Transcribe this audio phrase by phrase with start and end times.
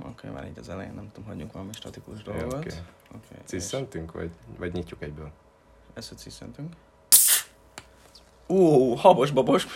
[0.00, 2.54] oké, okay, már így az elején nem tudom, hagyjunk valami statikus dolgot.
[2.54, 2.74] Oké.
[3.08, 5.30] Okay, Ciszentünk, vagy, vagy nyitjuk egyből?
[5.94, 6.72] Ezt, hogy ciszentünk.
[8.46, 9.66] Ú, habos babos.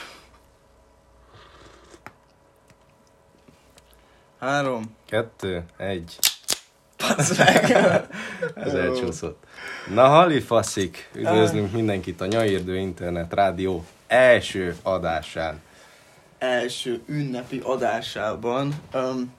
[4.38, 4.96] Három.
[5.06, 6.18] Kettő, egy.
[6.96, 7.70] Passz meg.
[8.64, 9.44] Ez elcsúszott.
[9.94, 11.10] Na, hali faszik!
[11.14, 15.62] Üdvözlünk mindenkit a Nyairdő Internet Rádió első adásán.
[16.38, 18.74] Első ünnepi adásában.
[18.94, 19.34] Um,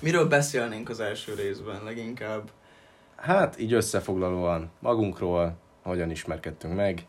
[0.00, 2.50] miről beszélnénk az első részben leginkább?
[3.16, 7.06] Hát, így összefoglalóan magunkról, hogyan ismerkedtünk meg,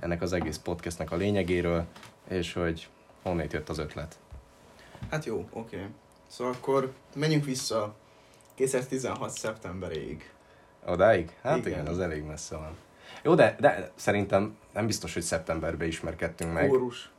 [0.00, 1.84] ennek az egész podcastnek a lényegéről,
[2.28, 2.88] és hogy
[3.22, 4.18] honnét jött az ötlet.
[5.10, 5.76] Hát jó, oké.
[5.76, 5.88] Okay.
[6.26, 7.94] Szóval akkor menjünk vissza
[8.54, 9.30] 2016.
[9.30, 10.30] szeptemberéig.
[10.86, 11.36] Odáig?
[11.42, 11.86] Hát igen, Igen.
[11.86, 12.76] az elég messze van.
[13.22, 16.68] Jó, de, de szerintem nem biztos, hogy szeptemberben ismerkedtünk meg.
[16.68, 17.10] Kórus.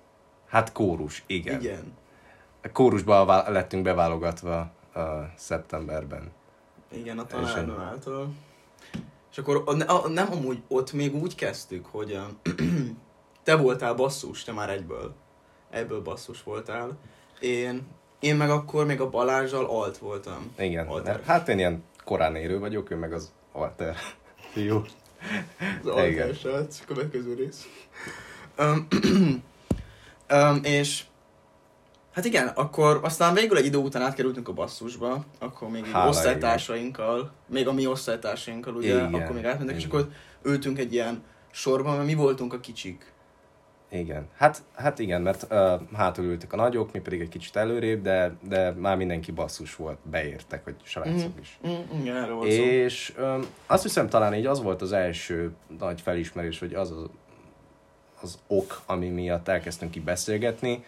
[0.48, 1.60] Hát kórus, igen.
[1.60, 1.74] igen.
[1.74, 2.72] Igen.
[2.74, 6.32] Kórusba vá- lettünk beválogatva a szeptemberben.
[6.92, 8.34] Igen, a tanárnő által.
[9.32, 12.20] És akkor a, nem amúgy ott még úgy kezdtük, hogy
[13.44, 15.14] te voltál basszus, te már egyből.
[15.70, 16.98] Egyből basszus voltál.
[17.40, 17.88] Én,
[18.20, 20.54] én meg akkor még a Balázsjal alt voltam.
[20.58, 21.22] Igen, Alter.
[21.26, 23.96] hát én ilyen korán érő vagyok, ő meg az alter
[24.52, 24.82] fiú.
[25.82, 27.68] Az alter srác, következő rész.
[28.58, 28.88] Um,
[30.30, 31.04] um, és
[32.14, 37.32] hát igen, akkor aztán végül egy idő után átkerültünk a basszusba, akkor még Hála osztálytársainkkal,
[37.48, 39.14] még a mi osztálytársainkkal, ugye, Igen.
[39.14, 39.98] akkor még átmentek, és Igen.
[40.00, 40.12] akkor
[40.44, 43.12] ültünk egy ilyen sorban, mert mi voltunk a kicsik.
[43.92, 44.28] Igen.
[44.38, 48.36] Hát, hát igen, mert uh, hátul ültek a nagyok, mi pedig egy kicsit előrébb, de,
[48.48, 51.40] de már mindenki basszus volt, beértek, hogy srácok Mhm.
[51.42, 51.60] is.
[51.68, 52.50] Mm, igen, erről volt.
[52.50, 57.06] És um, azt hiszem talán így az volt az első nagy felismerés, hogy az az,
[58.22, 60.84] az ok, ami miatt elkezdtünk így beszélgetni,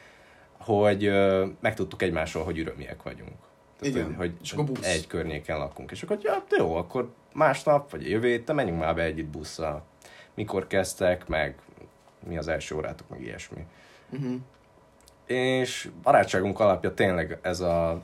[0.66, 1.12] hogy
[1.60, 3.36] megtudtuk egymásról, hogy ürömiek vagyunk.
[3.80, 4.06] Tehát, Igen.
[4.06, 4.86] Hogy, hogy És akkor busz.
[4.88, 5.92] egy környéken lakunk.
[5.92, 9.84] És akkor, ja, jó, akkor másnap, vagy jövő héten menjünk már be együtt busszal.
[10.34, 11.56] Mikor kezdtek, meg
[12.28, 13.66] mi az első órátok, meg ilyesmi.
[14.10, 14.36] Uh-huh.
[15.26, 18.02] És barátságunk alapja tényleg ez a,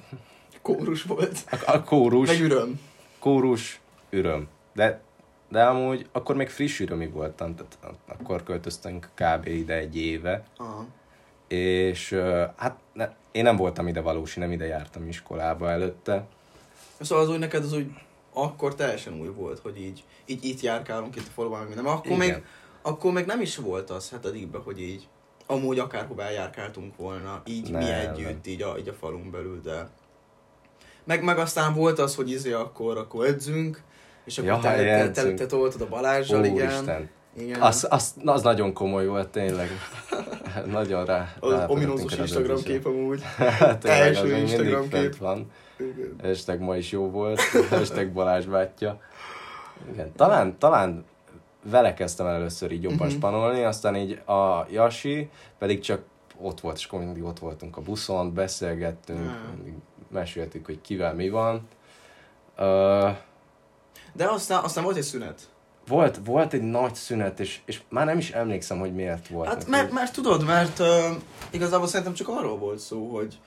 [0.62, 1.44] Kórus volt.
[1.52, 2.80] a, a kórus, Meg üröm.
[3.20, 3.80] kórus,
[4.10, 4.48] üröm.
[4.74, 5.02] De,
[5.50, 7.78] de amúgy akkor még friss ürömi voltam, tehát
[8.08, 9.48] akkor költöztünk kb.
[9.48, 10.86] ide egy éve, Aha.
[11.52, 12.22] És
[12.56, 16.26] hát ne, én nem voltam ide valósi, nem ide jártam iskolába előtte.
[17.00, 17.92] Szóval az úgy neked az úgy
[18.34, 21.84] akkor teljesen új volt, hogy így, így itt járkálunk itt a faluban, minden.
[21.84, 22.20] Mert akkor Igen.
[22.20, 22.44] még,
[22.82, 25.08] akkor még nem is volt az hetedikben, hogy így
[25.46, 29.90] amúgy akárhová járkáltunk volna, így mi Nem, együtt, így a, így a falun belül, de...
[31.04, 33.82] Meg, meg aztán volt az, hogy izé akkor, akkor edzünk,
[34.26, 36.68] és akkor Ja, te, te, te, te, toltad a Balázsjal, igen.
[36.68, 37.62] Úristen, igen.
[37.62, 39.70] az, az, az nagyon komoly volt tényleg.
[40.66, 41.34] nagyon rá.
[41.40, 43.22] az ominózus Instagram kép amúgy.
[43.60, 45.18] Hát Első Instagram kép.
[45.18, 45.52] van.
[45.78, 46.16] Igen.
[46.22, 47.40] Hashtag ma is jó volt.
[47.70, 49.00] Hashtag Balázs bátyja.
[49.94, 51.06] Igen, talán, talán
[51.64, 53.16] vele kezdtem el először így jobban Mhm.
[53.16, 56.02] spanolni, aztán így a Jasi pedig csak
[56.38, 59.74] ott volt, és akkor mindig ott voltunk a buszon, beszélgettünk, mindig
[60.10, 61.68] meséltük, hogy kivel mi van.
[62.58, 63.10] Uh,
[64.14, 65.42] De aztán, aztán volt egy szünet.
[65.92, 69.48] Volt, volt egy nagy szünet, és, és már nem is emlékszem, hogy miért volt.
[69.48, 70.88] Hát mert, mert tudod, mert uh,
[71.50, 73.38] igazából szerintem csak arról volt szó, hogy,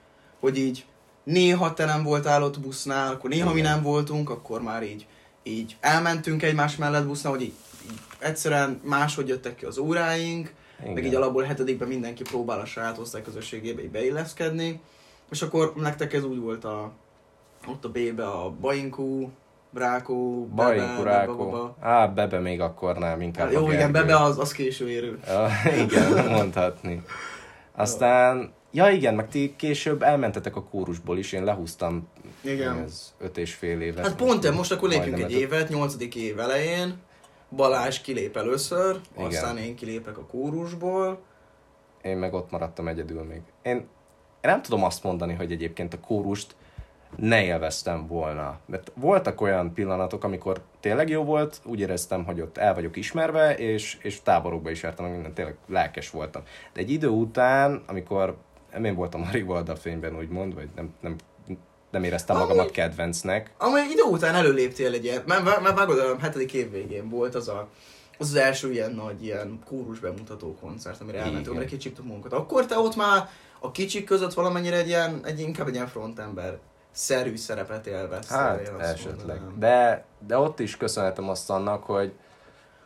[0.40, 0.84] hogy így
[1.24, 3.72] néha te nem voltál ott busznál, akkor néha mi Igen.
[3.72, 5.06] nem voltunk, akkor már így,
[5.42, 7.54] így elmentünk egymás mellett busznál, hogy így,
[7.90, 10.92] így egyszerűen máshogy jöttek ki az óráink, Igen.
[10.92, 14.80] meg így alapból hetedikben mindenki próbál a saját osztályközösségébe így beilleszkedni,
[15.30, 16.92] és akkor nektek ez úgy volt a,
[17.66, 19.30] ott a B-be a Bainkú,
[19.74, 21.50] Brákó, Bebe, Bajin Kurákó.
[21.50, 23.92] Bebe, Á, Bebe még akkor nem, inkább Jó, igen.
[23.92, 25.18] Bebe az, az késő érő.
[25.26, 25.48] Ja,
[25.84, 27.02] igen, mondhatni.
[27.74, 32.08] Aztán, ja igen, meg ti később elmentetek a kórusból is, én lehúztam
[32.40, 32.78] Igen.
[32.78, 34.06] ez öt és fél évet.
[34.06, 36.94] Hát pont, most akkor lépjünk egy évet, nyolcadik év elején,
[37.56, 39.26] Balázs kilép először, Igen.
[39.26, 41.22] aztán én kilépek a kórusból.
[42.02, 43.40] Én meg ott maradtam egyedül még.
[43.62, 43.86] Én, én
[44.40, 46.54] nem tudom azt mondani, hogy egyébként a kórust
[47.16, 48.58] ne élveztem volna.
[48.66, 53.56] Mert voltak olyan pillanatok, amikor tényleg jó volt, úgy éreztem, hogy ott el vagyok ismerve,
[53.56, 56.42] és, és táborokba is jártam, minden, tényleg lelkes voltam.
[56.72, 58.36] De egy idő után, amikor
[58.84, 61.16] én voltam a Rivalda fényben, úgymond, vagy nem, nem,
[61.90, 65.98] nem éreztem magamat Amúgy- kedvencnek, Amely idő után előléptél egy ilyen, mert, mert, mert vágod,
[65.98, 67.68] a hetedik év végén volt az a,
[68.18, 72.32] az, az első ilyen nagy ilyen kórus bemutató koncert, amire elmentünk, amire kicsíptük munkat.
[72.32, 73.28] Akkor te ott már
[73.60, 76.58] a kicsik között valamennyire egy ilyen, egy inkább egy ilyen frontember
[76.94, 78.36] szerű szerepet élveztél.
[78.36, 79.40] Hát, azt esetleg.
[79.40, 79.58] mondanám.
[79.58, 82.12] De, de ott is köszönhetem azt annak, hogy,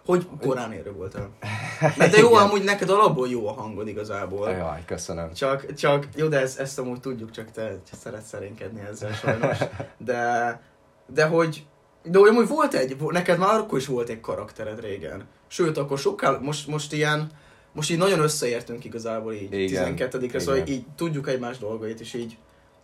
[0.06, 1.28] Hogy korán érő voltál?
[1.96, 4.50] Mert de jó, amúgy neked alapból jó a hangod igazából.
[4.50, 5.32] Jaj, köszönöm.
[5.32, 9.58] Csak, csak jó, de ezt, ezt amúgy tudjuk, csak te szeretsz szerénkedni ezzel sajnos.
[9.96, 10.60] De,
[11.06, 11.66] de hogy,
[12.02, 15.26] de hogy amúgy volt egy, neked már akkor is volt egy karaktered régen.
[15.46, 17.30] Sőt, akkor sokkal, most, most ilyen,
[17.72, 22.36] most így nagyon összeértünk igazából így Igen, 12-re, szóval így tudjuk egymás dolgait, és így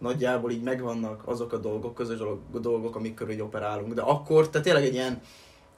[0.05, 2.19] nagyjából így megvannak azok a dolgok, közös
[2.61, 3.95] dolgok, amik körül operálunk.
[3.95, 5.21] De akkor te tényleg egy ilyen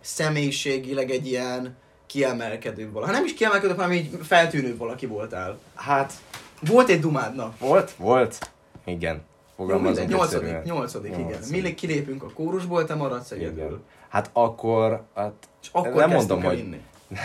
[0.01, 1.77] személyiségileg egy ilyen
[2.07, 3.11] kiemelkedő valaki.
[3.11, 5.59] Hát nem is kiemelkedő, hanem így feltűnő valaki voltál.
[5.75, 6.13] Hát,
[6.61, 7.59] Volt egy dumádnak.
[7.59, 7.91] volt?
[7.91, 8.51] Volt?
[8.85, 9.23] Igen.
[9.57, 11.41] Fogalmazunk Mindegy, nyolcadik, nyolcadik, igen.
[11.51, 13.83] Mi kilépünk a kórusból, te maradsz egyedül.
[14.09, 15.33] Hát akkor, hát
[15.63, 16.81] És akkor nem mondom, hogy inni.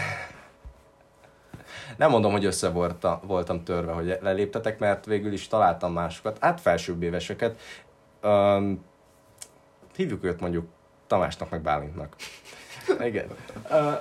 [2.02, 6.62] Nem mondom, hogy össze volta, voltam törve, hogy leléptetek, mert végül is találtam másokat, hát
[6.62, 7.60] felsőbb éveseket.
[8.24, 8.84] Um,
[9.96, 10.66] hívjuk őt mondjuk
[11.08, 12.16] Tamásnak, meg Bálintnak.
[13.10, 13.26] Igen.
[13.70, 14.00] Uh,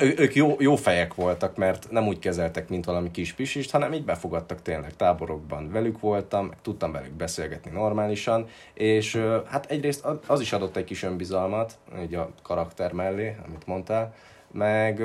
[0.00, 4.04] ők, jó, jó fejek voltak, mert nem úgy kezeltek, mint valami kis pisist, hanem így
[4.04, 5.70] befogadtak tényleg táborokban.
[5.70, 9.16] Velük voltam, tudtam velük beszélgetni normálisan, és
[9.46, 14.14] hát egyrészt az is adott egy kis önbizalmat, így a karakter mellé, amit mondtál,
[14.52, 15.02] meg,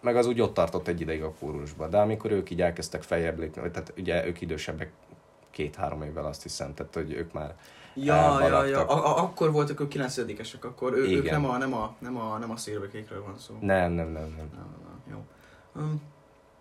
[0.00, 1.88] meg az úgy ott tartott egy ideig a kórusba.
[1.88, 4.92] De amikor ők így elkezdtek feljebb lépni, tehát ugye ők idősebbek
[5.50, 7.54] két-három évvel azt hiszem, tehát hogy ők már
[7.94, 8.86] Ja, ja, ja.
[8.86, 12.16] A, a, akkor voltak ők 9 esek akkor ő, ők nem a, nem a, nem
[12.16, 13.54] a, nem a szélbekékről van szó.
[13.60, 14.50] Nem, nem, nem, nem.
[14.54, 15.24] Nem, nem, jó.
[15.82, 16.02] Um,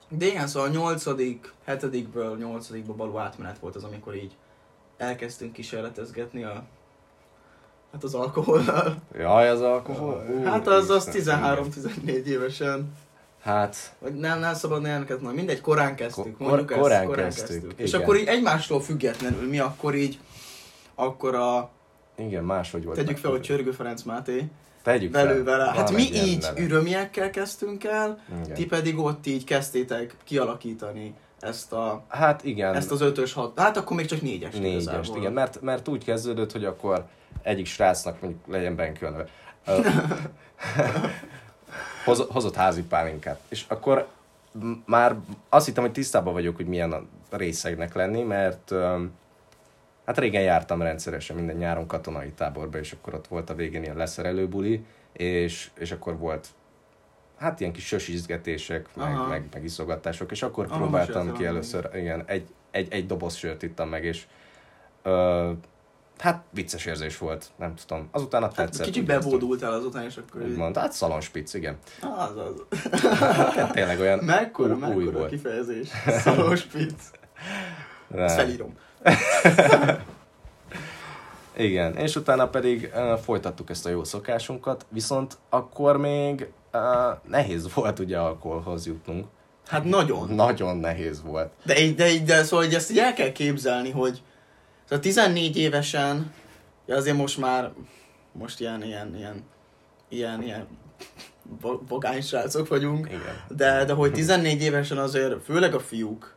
[0.10, 4.36] De igen, szóval a nyolcadik, hetedikből nyolcadikba való átmenet volt az, amikor így
[4.98, 6.64] elkezdtünk kísérletezgetni a
[7.92, 8.96] Hát az alkohollal.
[9.14, 10.26] Jaj, az alkohol?
[10.44, 11.42] Hát az, az Úristen,
[12.06, 12.94] 13-14 évesen.
[13.42, 15.36] Hát, nem, nem szabad ilyeneket mondani.
[15.38, 16.38] Mindegy, korán kezdtük.
[16.38, 17.74] Kor- Mondjuk ezt, korán korán kezdtük, kezdtük.
[17.80, 20.20] És akkor így egymástól függetlenül mi akkor így,
[20.96, 21.70] akkor a,
[22.16, 22.98] igen, máshogy volt.
[22.98, 23.42] tegyük fel, hogy.
[23.42, 24.48] Csörgő Ferenc Máté,
[24.84, 25.44] Tegyük velő fel.
[25.44, 25.72] vele.
[25.72, 26.62] Hát mi így neve.
[26.62, 28.54] ürömiekkel kezdtünk el, Igen.
[28.54, 33.60] ti pedig ott így kezdtétek kialakítani ezt, a, Hát igen, ezt az ötös hat.
[33.60, 34.54] Hát akkor még csak négyes.
[34.56, 35.18] igazából.
[35.18, 37.06] igen, mert, mert úgy kezdődött, hogy akkor
[37.42, 38.98] egyik srácnak mondjuk legyen.
[39.66, 39.80] Ö,
[42.08, 43.40] hoz, hozott házi pálinkát.
[43.48, 44.08] És akkor
[44.86, 45.16] már
[45.50, 48.74] azt hittem, hogy tisztában vagyok, hogy milyen a részegnek lenni, mert
[50.06, 53.98] hát régen jártam rendszeresen minden nyáron katonai táborba, és akkor ott volt a végén ilyen
[53.98, 56.48] leszerelő buli, és, és akkor volt
[57.38, 59.28] hát ilyen kis sösizgetések, meg, Aha.
[59.28, 63.64] meg, meg iszogatások, és akkor Aha, próbáltam ki először, igen, egy, egy, egy doboz sört
[63.64, 64.26] ittam meg, és
[65.02, 65.52] ö,
[66.20, 68.08] hát vicces érzés volt, nem tudom.
[68.12, 68.86] Azután a Hát tetszett.
[68.86, 69.30] kicsit úgy éreztem.
[69.32, 70.42] bevódultál azután, és akkor.
[70.42, 71.78] Úgymond, hát szalonspic, igen.
[72.02, 72.80] Az az.
[73.56, 75.30] Hát tényleg olyan Mekkora, új, mekkora volt.
[75.30, 75.90] kifejezés.
[78.16, 78.74] Ezt felírom.
[81.58, 86.82] Igen, és utána pedig uh, folytattuk ezt a jó szokásunkat, viszont akkor még uh,
[87.28, 89.26] nehéz volt ugye alkoholhoz jutnunk.
[89.68, 90.30] Hát nagyon.
[90.30, 91.52] Nagyon nehéz volt.
[91.66, 94.22] De, így- de, így- de szóval hogy ezt így el kell képzelni, hogy
[94.90, 96.34] szóval 14 évesen,
[96.86, 97.72] ja azért most már,
[98.32, 99.44] most ilyen, ilyen, ilyen,
[100.10, 100.68] ilyen, ilyen
[101.88, 103.44] vagány srácok vagyunk, Igen.
[103.48, 106.36] de, de hogy 14 évesen azért, főleg a fiúk,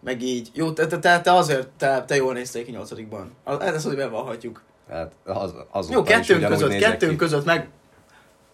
[0.00, 3.34] meg így, jó, te, te, te, azért, te, te jól néztél ki nyolcadikban.
[3.60, 4.62] Ez hogy bevallhatjuk.
[4.90, 7.16] Hát az, azóta Jó, kettőnk között, kettőnk ki.
[7.16, 7.68] között, meg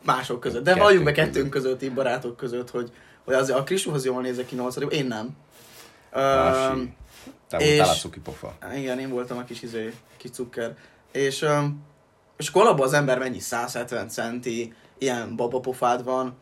[0.05, 0.65] mások között.
[0.65, 2.93] De valljunk be kettőnk között, így barátok között, hogy,
[3.25, 5.37] hogy azért a Kristóhoz jól nézek ki nyolcadik, én nem.
[6.13, 6.95] Öm,
[7.51, 8.57] Te és- voltál a cukipofa.
[8.77, 10.77] igen, én voltam a kis izé, kis cukker.
[11.13, 11.83] És, öm,
[12.37, 16.35] és akkor alapban az ember mennyi 170 centi, ilyen babapofád van.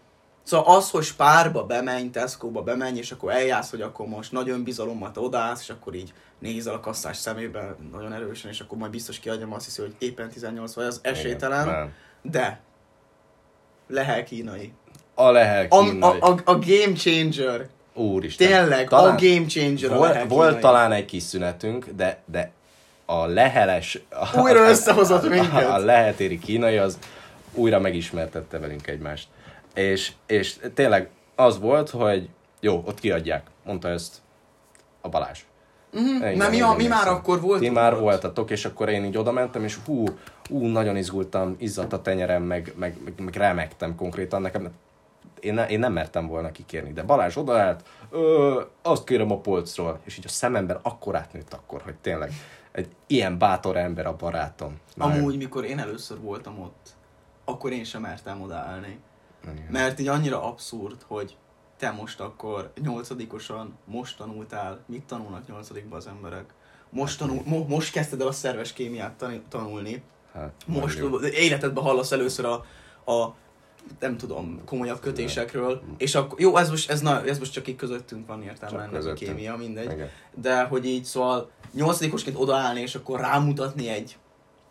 [0.42, 5.11] Szóval az, hogy spárba bemenj, Tesco-ba bemenj, és akkor eljársz, hogy akkor most nagy önbizalommal
[5.11, 9.18] te odaállsz, és akkor így nézel a kasszás szemébe nagyon erősen, és akkor majd biztos
[9.18, 11.66] kiadjam azt hiszi, hogy éppen 18 vagy, az esélytelen.
[11.66, 11.92] Igen, nem.
[12.23, 12.61] De
[13.88, 14.73] lehel kínai.
[15.14, 16.18] A lehel A, kínai.
[16.21, 17.68] a, a, a game changer.
[17.99, 18.49] Úristen.
[18.49, 22.50] Tényleg, Talán- a game changer a Volt, lehel volt talán egy kis szünetünk, de, de
[23.07, 23.99] a leheles...
[24.11, 25.69] A, Újra összehozott minket.
[25.71, 26.99] A lehetéri kínai az
[27.55, 29.28] újra megismertette velünk egymást.
[29.75, 32.28] És, és tényleg az volt, hogy
[32.61, 33.47] jó, ott kiadják.
[33.64, 34.14] Mondta ezt
[35.00, 35.38] a Balázs.
[35.93, 37.62] Igen, Mert mi, a, mi már akkor voltunk.
[37.62, 38.00] Ti már ott.
[38.00, 40.05] voltatok, és akkor én így oda mentem, és hú,
[40.49, 44.69] hú, nagyon izgultam, izzadt a tenyerem, meg, meg, meg, meg remektem konkrétan nekem.
[45.40, 50.00] Én, ne, én nem mertem volna kikérni, de Balázs odaállt, ö, azt kérem a polcról,
[50.04, 52.33] és így a szememben akkor átnőtt akkor, hogy tényleg
[52.73, 54.78] egy ilyen bátor ember a barátom.
[54.97, 56.88] Már- Amúgy, mikor én először voltam ott,
[57.45, 58.99] akkor én sem mertem odaállni.
[59.52, 59.66] Igen.
[59.71, 61.37] Mert így annyira abszurd, hogy
[61.78, 66.45] te most akkor nyolcadikosan most tanultál, mit tanulnak nyolcadikban az emberek?
[66.90, 70.02] Most, tanul, mo, most kezdted el a szerves kémiát tanulni.
[70.33, 70.99] Hát, Most
[71.33, 72.64] életedben hallasz először a,
[73.12, 73.35] a
[74.00, 77.76] nem tudom, komolyabb kötésekről, és akkor, jó, ez most, ez, na, ez most csak így
[77.76, 79.92] közöttünk van értelme ennek a kémia, mindegy.
[79.92, 80.09] Igen.
[80.35, 84.16] De hogy így szóval nyolcadikosként odaállni, és akkor rámutatni egy,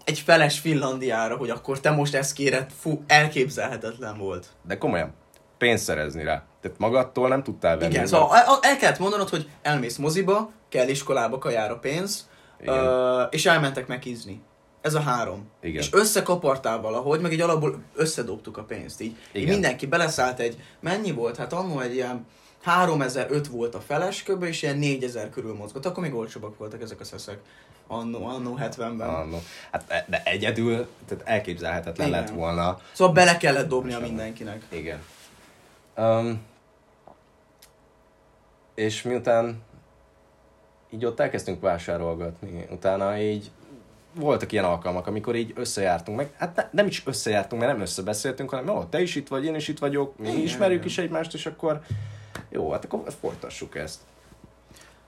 [0.03, 4.47] egy feles Finlandiára, hogy akkor te most ezt kéred, fú, elképzelhetetlen volt.
[4.67, 5.13] De komolyan,
[5.57, 6.45] pénzt szerezni rá.
[6.61, 7.91] Tehát magadtól nem tudtál venni.
[7.91, 12.29] Igen, de- szóval el, el kellett mondanod, hogy elmész moziba, kell iskolába kajára pénz,
[12.61, 13.27] Igen.
[13.29, 14.41] és elmentek megizni.
[14.87, 15.49] Ez a három.
[15.61, 15.81] Igen.
[15.81, 19.01] És összekapartál valahogy, meg egy alapból összedobtuk a pénzt.
[19.01, 19.53] Így, így Igen.
[19.53, 21.37] mindenki beleszállt egy, mennyi volt?
[21.37, 22.25] Hát annó egy ilyen
[22.61, 24.43] 3005 volt a feles kb.
[24.43, 25.85] és ilyen 4000 körül mozgott.
[25.85, 27.39] Akkor még olcsóbbak voltak ezek a szeszek.
[27.87, 29.09] Annó, annó 70-ben.
[29.09, 29.37] Ah, no.
[29.71, 32.19] Hát e- de egyedül, tehát elképzelhetetlen Igen.
[32.19, 32.79] lett volna.
[32.91, 34.65] Szóval bele kellett dobnia mindenkinek.
[34.69, 34.99] Igen.
[35.97, 36.41] Um,
[38.75, 39.61] és miután
[40.89, 43.51] így ott elkezdtünk vásárolgatni, utána így
[44.19, 48.49] voltak ilyen alkalmak, amikor így összejártunk meg, hát ne, nem is összejártunk, mert nem összebeszéltünk,
[48.49, 50.87] hanem ó, te is itt vagy, én is itt vagyok, mi Igen, ismerjük igen.
[50.87, 51.81] is egymást, és akkor
[52.49, 53.99] jó, hát akkor folytassuk ezt.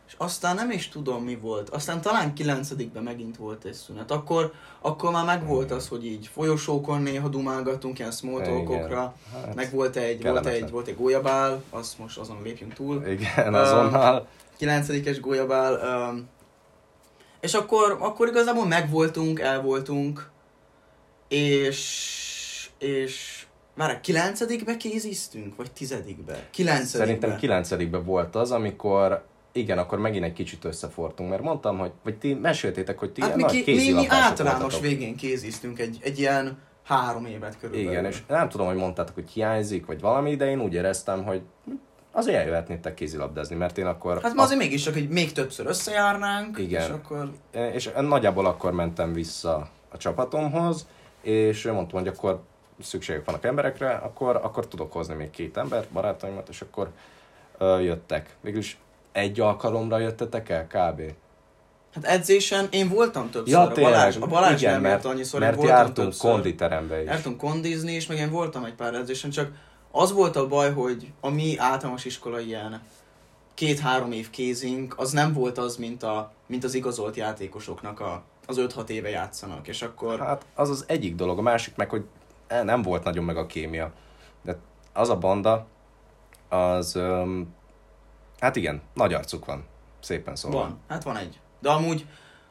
[0.07, 1.69] És aztán nem is tudom mi volt.
[1.69, 2.69] Aztán talán 9
[3.03, 4.11] megint volt egy szünet.
[4.11, 9.15] Akkor, akkor már megvolt az, hogy így folyosókon néha dumálgattunk ilyen small talkokra.
[9.33, 13.05] Hát, Meg volt egy, volt egy, volt egy gólyabál, azt most azon lépjünk túl.
[13.07, 14.27] Igen, azonnal.
[14.59, 15.73] 9-es gólyabál.
[16.09, 16.27] Um,
[17.39, 20.29] és akkor, akkor igazából megvoltunk, elvoltunk,
[21.27, 29.77] és, és már 9 kéziztünk, vagy 10 be 9 Szerintem kilencedikben volt az, amikor igen,
[29.77, 33.49] akkor megint egy kicsit összefortunk, mert mondtam, hogy, vagy ti meséltétek, hogy ti Hát ilyen
[33.51, 34.81] mi, ki, mi, mi általános voltatok.
[34.81, 37.91] végén kéziztünk egy, egy ilyen három évet körülbelül.
[37.91, 41.41] Igen, és nem tudom, hogy mondtátok, hogy hiányzik, vagy valami, de én úgy éreztem, hogy
[42.11, 44.21] azért eljöhetnétek kézilabdázni, mert én akkor...
[44.21, 46.81] Hát ma azért mégis csak, hogy még többször összejárnánk, Igen.
[46.81, 47.31] és akkor...
[47.73, 50.87] és nagyjából akkor mentem vissza a csapatomhoz,
[51.21, 52.41] és mondtam, hogy akkor
[52.81, 56.89] szükségük vannak emberekre, akkor, akkor tudok hozni még két ember, barátaimat, és akkor
[57.57, 58.35] ö, jöttek.
[58.41, 58.77] Végülis
[59.11, 61.01] egy alkalomra jöttetek el kb.
[61.93, 65.51] Hát edzésen én voltam többször, Ja, a Balázs, a Balázs igen, nem mert, annyiszor, mert
[65.51, 66.31] én voltam jártunk többször.
[66.31, 67.07] konditerembe is.
[67.07, 69.51] Jártunk kondizni, és meg én voltam egy pár edzésen, csak
[69.91, 72.81] az volt a baj, hogy a mi általános iskola ilyen
[73.53, 78.57] két-három év kézink, az nem volt az, mint, a, mint az igazolt játékosoknak a, az
[78.59, 80.19] 5-6 éve játszanak, és akkor...
[80.19, 82.05] Hát az az egyik dolog, a másik meg, hogy
[82.47, 83.93] eh, nem volt nagyon meg a kémia.
[84.41, 84.57] De
[84.93, 85.67] az a banda,
[86.49, 87.53] az, öm,
[88.39, 89.65] hát igen, nagy arcuk van,
[90.01, 90.59] szépen szólva.
[90.59, 91.39] Van, hát van egy.
[91.59, 92.05] De amúgy,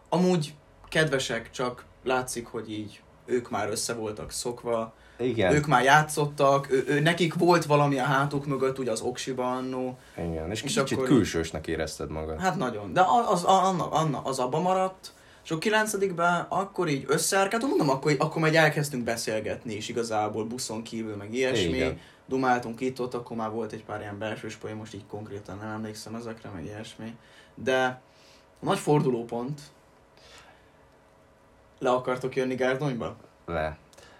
[0.08, 0.54] amúgy
[0.88, 6.84] kedvesek, csak látszik, hogy így ők már össze voltak szokva, Igen, ők már játszottak, ő,
[6.88, 10.50] ő, nekik volt valami a hátuk mögött, ugye az oksiban annó, igen.
[10.50, 12.40] És, és kicsit akkor- külsősnek érezted magad.
[12.40, 15.12] hát nagyon, de az, az, anna, anna, az abba maradt,
[15.44, 20.82] és a kilencedikben akkor így összeárkáltunk, mondom, akkor, akkor majd elkezdtünk beszélgetni is igazából buszon
[20.82, 21.98] kívül, meg ilyesmi, Igen.
[22.26, 25.68] dumáltunk itt ott, akkor már volt egy pár ilyen belsős poén, most így konkrétan nem
[25.70, 27.14] emlékszem ezekre, meg ilyesmi,
[27.54, 28.00] de
[28.60, 29.60] nagy fordulópont,
[31.78, 33.16] le akartok jönni Gárdonyba?
[33.46, 33.78] Le.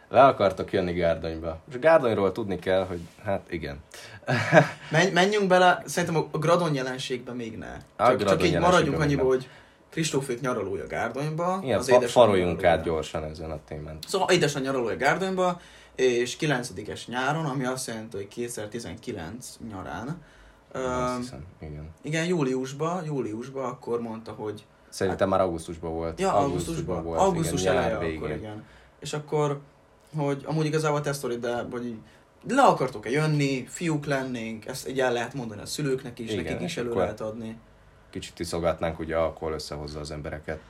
[0.08, 1.58] Le akartok jönni Gárdonyba.
[1.68, 3.78] És Gárdonyról tudni kell, hogy hát igen.
[4.90, 7.76] Men, menjünk bele, szerintem a Gradon jelenségben még ne.
[7.96, 9.48] Csak, csak így maradjunk annyiba, hogy
[9.90, 11.60] Kristófék nyaralója Gárdonyba.
[11.62, 13.98] Igen, az fa- faroljunk át gyorsan ezen a témán.
[14.06, 15.60] Szóval édesanyja nyaralója Gárdonyba,
[15.94, 20.22] és 9-es nyáron, ami azt jelenti, hogy 2019 nyarán.
[20.72, 21.90] Azt hiszem, igen.
[22.02, 26.20] igen, júliusban, júliusban akkor mondta, hogy Szerintem már augusztusban volt.
[26.20, 27.04] Ja, augusztusban.
[27.04, 28.64] volt, Augusztus igen, eleje akkor, igen.
[29.00, 29.60] És akkor,
[30.16, 31.98] hogy amúgy igazából te sztorid, de hogy így
[32.48, 36.60] le akartok-e jönni, fiúk lennénk, ezt így el lehet mondani a szülőknek is, Igen, nekik
[36.60, 37.58] is elő akkor- lehet adni.
[38.10, 40.60] Kicsit iszogatnánk, ugye alkohol összehozza az embereket.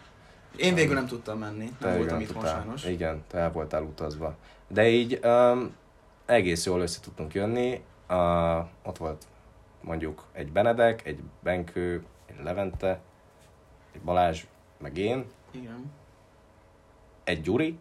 [0.57, 2.55] Én végül nem tudtam menni, nem voltam tudtál.
[2.61, 2.85] sajnos.
[2.85, 4.37] Igen, te el voltál utazva.
[4.69, 5.75] De így um,
[6.27, 7.83] egész jól össze tudtunk jönni.
[8.09, 9.25] Uh, ott volt
[9.81, 13.01] mondjuk egy Benedek, egy Benkő, egy Levente,
[13.93, 14.45] egy Balázs,
[14.79, 15.91] meg én, Igen.
[17.25, 17.79] egy Gyuri,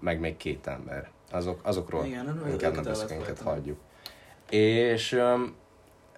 [0.00, 1.10] meg még két ember.
[1.30, 3.78] Azok, azokról Igen, inkább nem beszélünk, hagyjuk.
[4.50, 5.20] És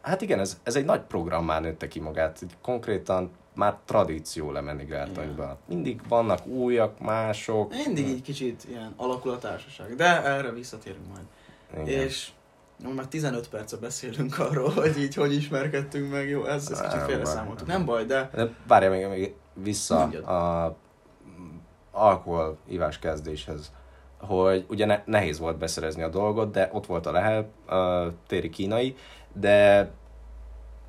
[0.03, 2.41] hát igen, ez, ez egy nagy programmá nőtte ki magát.
[2.63, 5.59] Konkrétan már tradíció lemenni Gártonyba.
[5.69, 7.75] Mindig vannak újak, mások.
[7.85, 11.25] Mindig így kicsit ilyen alakul a társaság, de erre visszatérünk majd.
[11.87, 12.01] Igen.
[12.07, 12.31] És
[12.95, 17.07] már 15 perce beszélünk arról, hogy így hogy ismerkedtünk meg, jó, ez, ez kicsit Nem
[17.07, 17.33] félre baj.
[17.35, 17.67] számoltuk.
[17.67, 20.25] Nem baj, de De várjál még, még vissza Mondjad.
[20.25, 20.77] a
[21.97, 23.73] alkohol ivás kezdéshez,
[24.19, 28.51] hogy ugye ne, nehéz volt beszerezni a dolgot, de ott volt a lehel, a téri
[28.51, 28.97] kínai,
[29.33, 29.91] de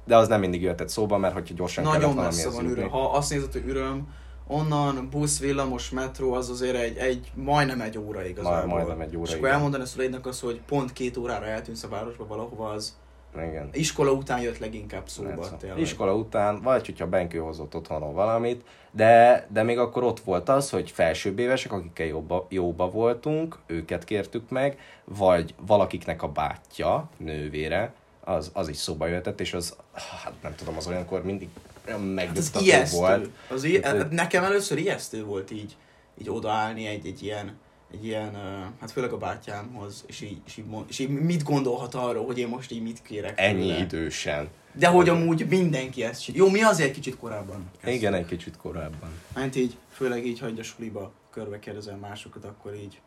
[0.06, 2.90] de az nem mindig jöhetett szóba, mert hogyha gyorsan nagyon messze van üröm.
[2.90, 4.08] Ha azt nézed, hogy üröm,
[4.48, 8.76] onnan busz, villamos, metró, az azért egy, egy majdnem egy óra igazából.
[8.76, 11.88] majdnem egy óra, És akkor elmondani a szüleidnek azt, hogy pont két órára eltűnsz a
[11.88, 12.98] városba valahova, az
[13.36, 13.70] Igen.
[13.74, 15.80] iskola után jött leginkább szóba, tényleg.
[15.80, 20.70] Iskola után, vagy hogyha Benkő hozott otthonról valamit, de, de még akkor ott volt az,
[20.70, 27.94] hogy felsőbb évesek, akikkel jóba, jóba voltunk, őket kértük meg, vagy valakiknek a bátyja, nővére,
[28.24, 29.76] az, az is szóba jöhetett, és az,
[30.24, 31.48] hát nem tudom, az olyankor mindig
[31.88, 32.98] Hát megnyugtató ijesztő.
[32.98, 33.30] volt.
[33.50, 35.76] Az i- Hát, hát nekem először ijesztő volt így,
[36.22, 37.58] így odaállni egy, egy ilyen,
[37.92, 38.34] egy ilyen,
[38.80, 42.48] hát főleg a bátyámhoz, és így, és, így, és így mit gondolhat arról, hogy én
[42.48, 43.78] most így mit kérek Ennyi tőle.
[43.80, 44.48] idősen.
[44.74, 46.42] De hogy amúgy mindenki ezt csinál.
[46.42, 47.70] Jó, mi azért kicsit korábban.
[47.72, 47.94] kezdtük.
[48.02, 49.10] Igen, egy kicsit korábban.
[49.34, 53.00] Mert így, főleg így, hogy a suliba körbe kérdezel másokat, akkor így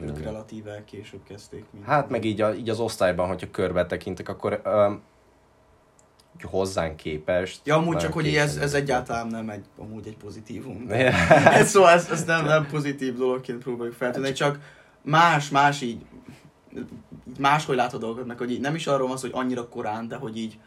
[0.00, 1.64] ők relatíve később kezdték.
[1.70, 5.00] Mint Hát meg így, a, így az osztályban, hogyha körbe tekintek, akkor um,
[6.42, 7.60] hozzánk képest.
[7.64, 10.86] Ja, amúgy csak, hogy ez, ez egyáltalán nem egy, amúgy egy pozitívum.
[10.90, 14.58] Ez, szóval ez, ez nem, nem pozitív dologként próbáljuk feltenni, csak
[15.02, 16.00] más, más így,
[16.76, 16.86] így
[17.38, 20.16] máshogy látod dolgokat, meg hogy így nem is arról van szó, hogy annyira korán, de
[20.16, 20.58] hogy így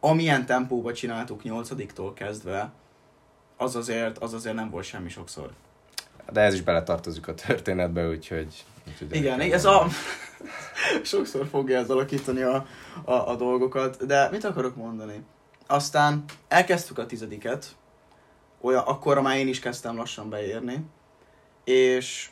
[0.00, 2.72] amilyen tempóba csináltuk nyolcadiktól kezdve,
[3.56, 5.50] az azért, az azért nem volt semmi sokszor.
[6.32, 8.64] De ez is beletartozik a történetbe, úgyhogy...
[8.88, 9.86] úgyhogy Igen, ez a...
[11.02, 12.66] Sokszor fogja ez alakítani a,
[13.04, 15.24] a, a dolgokat, de mit akarok mondani?
[15.66, 17.76] Aztán elkezdtük a tizediket,
[18.60, 20.84] olyan, akkor már én is kezdtem lassan beérni,
[21.64, 22.30] és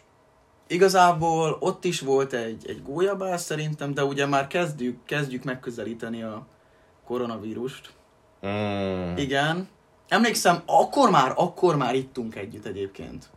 [0.67, 6.47] igazából ott is volt egy, egy gólyabás szerintem, de ugye már kezdjük, kezdjük megközelíteni a
[7.05, 7.93] koronavírust.
[8.47, 9.69] Mm, Igen.
[10.09, 13.31] Emlékszem, akkor már, akkor már ittunk együtt egyébként.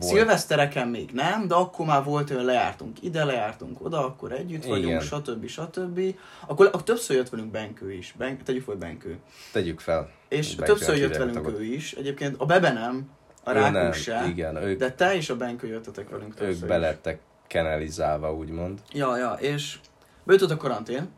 [0.00, 0.12] Volt.
[0.14, 4.70] Szilvesztereken még nem, de akkor már volt olyan, lejártunk ide, lejártunk oda, akkor együtt Igen.
[4.70, 5.46] vagyunk, stb.
[5.46, 6.00] stb.
[6.46, 8.14] Akkor, akkor többször jött velünk Benkő is.
[8.18, 9.18] Ben, tegyük fel Benkő.
[9.52, 10.10] Tegyük fel.
[10.28, 11.58] És Benkő, többször jött velünk tagot.
[11.58, 11.92] ő is.
[11.92, 13.10] Egyébként a Bebe nem,
[13.44, 16.68] a Rákó se, Igen, ők, de te és a Benkő jöttetek velünk ők többször is.
[16.68, 18.80] belettek kenelizálva, úgymond.
[18.92, 19.78] Ja, ja, és
[20.24, 21.08] beütött a karantén,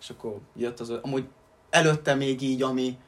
[0.00, 1.24] és akkor jött az, amúgy
[1.70, 2.98] előtte még így, ami,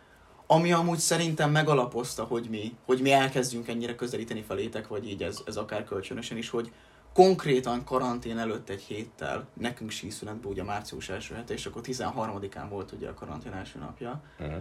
[0.52, 5.38] ami amúgy szerintem megalapozta, hogy mi, hogy mi elkezdjünk ennyire közelíteni felétek, vagy így ez,
[5.46, 6.72] ez akár kölcsönösen is, hogy
[7.12, 12.92] konkrétan karantén előtt egy héttel, nekünk síszünetben ugye március első hete, és akkor 13-án volt
[12.92, 14.20] ugye a karantén első napja.
[14.38, 14.56] Uh-huh.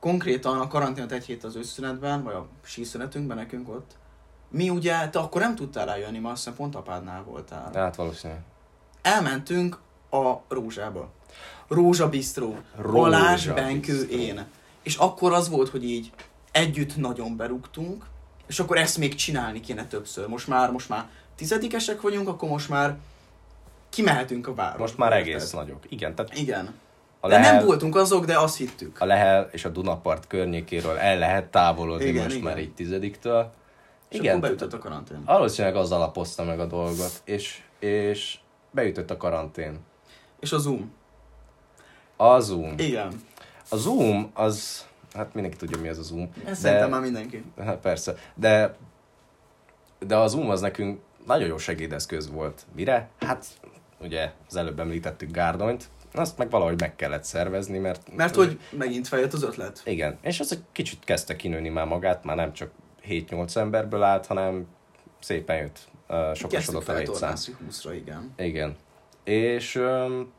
[0.00, 3.90] Konkrétan a karantént egy hét az őszszünetben, vagy a síszünetünkben nekünk ott.
[4.50, 8.42] Mi ugye, te akkor nem tudtál eljönni, mert azt hiszem pont apádnál voltál Hát valószínűleg.
[9.02, 9.78] elmentünk
[10.10, 11.10] a Rózsába.
[11.68, 12.56] Rózsa Bistró.
[12.76, 14.46] Rózsa Balázs, Benkő, én.
[14.86, 16.12] És akkor az volt, hogy így
[16.52, 18.04] együtt nagyon berúgtunk,
[18.46, 20.26] és akkor ezt még csinálni kéne többször.
[20.28, 22.96] Most már, most már tizedikesek vagyunk, akkor most már
[23.88, 24.80] kimehetünk a városba.
[24.82, 25.54] Most már egész érted?
[25.54, 25.84] nagyok.
[25.88, 26.74] Igen, tehát Igen.
[27.20, 29.00] a De Lehel, nem voltunk azok, de azt hittük.
[29.00, 32.46] a Lehel és a Dunapart környékéről el lehet távolodni Igen, most igen.
[32.48, 33.52] már így tizediktől.
[34.08, 35.22] És Igen, akkor beütött a karantén.
[35.24, 38.38] valószínűleg az alapozta meg a dolgot, és, és
[38.70, 39.78] beütött a karantén.
[40.40, 40.92] És a Zoom.
[42.16, 42.74] A Zoom.
[42.78, 43.20] Igen.
[43.68, 46.30] A Zoom az, hát mindenki tudja mi az a Zoom.
[46.44, 47.44] Ezt szerintem már mindenki.
[47.58, 48.76] Hát persze, de,
[49.98, 52.66] de a Zoom az nekünk nagyon jó segédeszköz volt.
[52.74, 53.08] Mire?
[53.20, 53.46] Hát
[54.00, 58.14] ugye az előbb említettük Gárdonyt, azt meg valahogy meg kellett szervezni, mert...
[58.14, 59.82] Mert hogy megint feljött az ötlet.
[59.84, 62.70] Igen, és az egy kicsit kezdte kinőni már magát, már nem csak
[63.08, 64.66] 7-8 emberből állt, hanem
[65.20, 67.14] szépen jött, uh, sokasodott a létszám.
[67.14, 68.34] feltornászni 20-ra, igen.
[68.36, 68.76] Igen.
[69.24, 70.32] És um,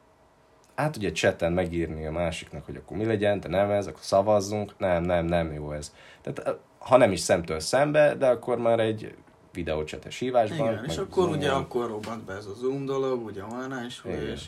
[0.77, 4.77] hát ugye chatten megírni a másiknak, hogy akkor mi legyen, de nem ez, akkor szavazzunk,
[4.77, 5.93] nem, nem, nem jó ez.
[6.21, 9.15] Tehát ha nem is szemtől szembe, de akkor már egy
[9.53, 10.71] videócsetes hívásban.
[10.71, 11.37] Igen, és akkor Zoomon.
[11.37, 13.43] ugye akkor robbant be ez a Zoom dolog, ugye
[13.87, 14.21] is, Igen.
[14.21, 14.45] és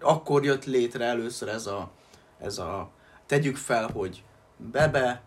[0.00, 1.90] akkor jött létre először ez a,
[2.40, 2.90] ez a
[3.26, 4.22] tegyük fel, hogy
[4.56, 5.22] Bebe,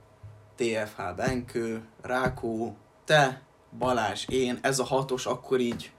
[0.56, 3.42] TFH Benkő, Rákó, te,
[3.78, 5.92] Balázs, én, ez a hatos akkor így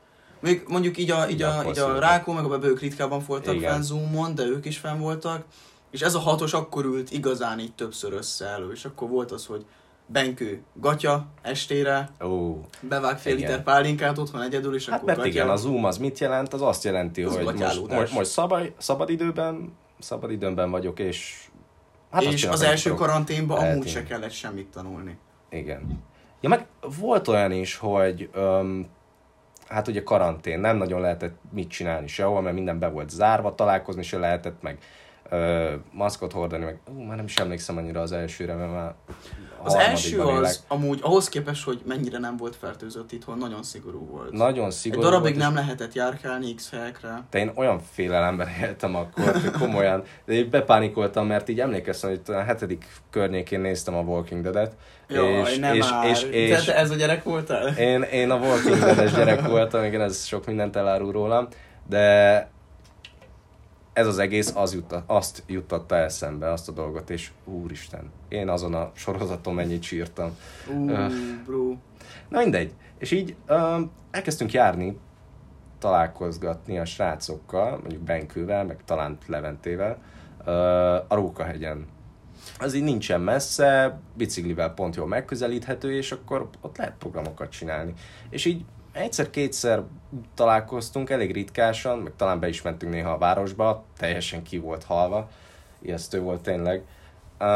[0.47, 1.99] még mondjuk így a, így a, így a.
[1.99, 3.73] Rákó meg a Bebe ők ritkában voltak Igen.
[3.73, 5.45] fenn Zoomon, de ők is fenn voltak,
[5.91, 9.47] és ez a hatos akkor ült igazán így többször össze elő, és akkor volt az,
[9.47, 9.65] hogy
[10.09, 13.49] Benkő gatya estére, Ó, bevág fél Igen.
[13.49, 15.31] liter pálinkát otthon egyedül, és hát akkor mert gatya.
[15.31, 16.53] igen, a Zoom az mit jelent?
[16.53, 21.45] Az azt jelenti, Az hogy most, most, most szabad, szabad időben, szabad időben vagyok, és
[22.11, 23.09] hát és az első akarok.
[23.09, 23.93] karanténban amúgy Eltűnik.
[23.93, 25.19] se kellett semmit tanulni.
[25.51, 26.05] Igen.
[26.41, 26.67] Ja, meg
[27.01, 28.87] volt olyan is, hogy öm,
[29.69, 34.03] hát ugye karantén, nem nagyon lehetett mit csinálni sehol, mert minden be volt zárva, találkozni
[34.03, 34.79] se lehetett, meg
[35.31, 38.95] ö, maszkot hordani, meg ú, már nem is emlékszem annyira az elsőre, mert már
[39.67, 40.43] Az első élek.
[40.43, 44.33] az, amúgy ahhoz képest, hogy mennyire nem volt fertőzött itthon, nagyon szigorú volt.
[44.33, 47.25] Nagyon Egy szigorú darabig volt, és nem lehetett járkálni X helyekre.
[47.31, 50.03] De én olyan félelemben éltem akkor, hogy komolyan.
[50.25, 54.73] De én bepánikoltam, mert így emlékeztem, hogy a hetedik környékén néztem a Walking Dead-et.
[55.09, 56.09] Jaj, és, nem és, már.
[56.09, 57.69] és, és, Te, te ez a gyerek voltál?
[57.79, 61.49] én, én a Walking Dead-es gyerek voltam, igen, ez sok mindent elárul rólam,
[61.89, 62.49] de
[63.97, 68.75] ez az egész az jutta, azt juttatta eszembe, azt a dolgot, és úristen, én azon
[68.75, 70.37] a sorozaton mennyit sírtam.
[70.75, 71.13] Ú, Öh.
[71.45, 71.75] bro.
[72.29, 72.73] Na mindegy.
[72.99, 74.99] És így um, elkezdtünk járni,
[75.79, 79.99] találkozgatni a srácokkal, mondjuk Benkővel, meg talán Leventével,
[80.41, 80.55] uh,
[80.95, 81.87] a Rókahegyen.
[82.59, 87.93] Az így nincsen messze, biciklivel pont jól megközelíthető, és akkor ott lehet programokat csinálni.
[88.31, 88.65] És így
[88.97, 89.83] egyszer-kétszer
[90.35, 95.29] találkoztunk, elég ritkásan, meg talán be is mentünk néha a városba, teljesen ki volt halva,
[95.83, 96.79] ijesztő volt tényleg.
[97.41, 97.47] Uh,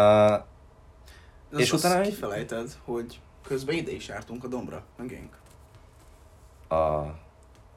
[1.50, 5.36] De És és utána kifelejted, hogy közben ide is jártunk a dombra, megénk.
[6.68, 7.18] a...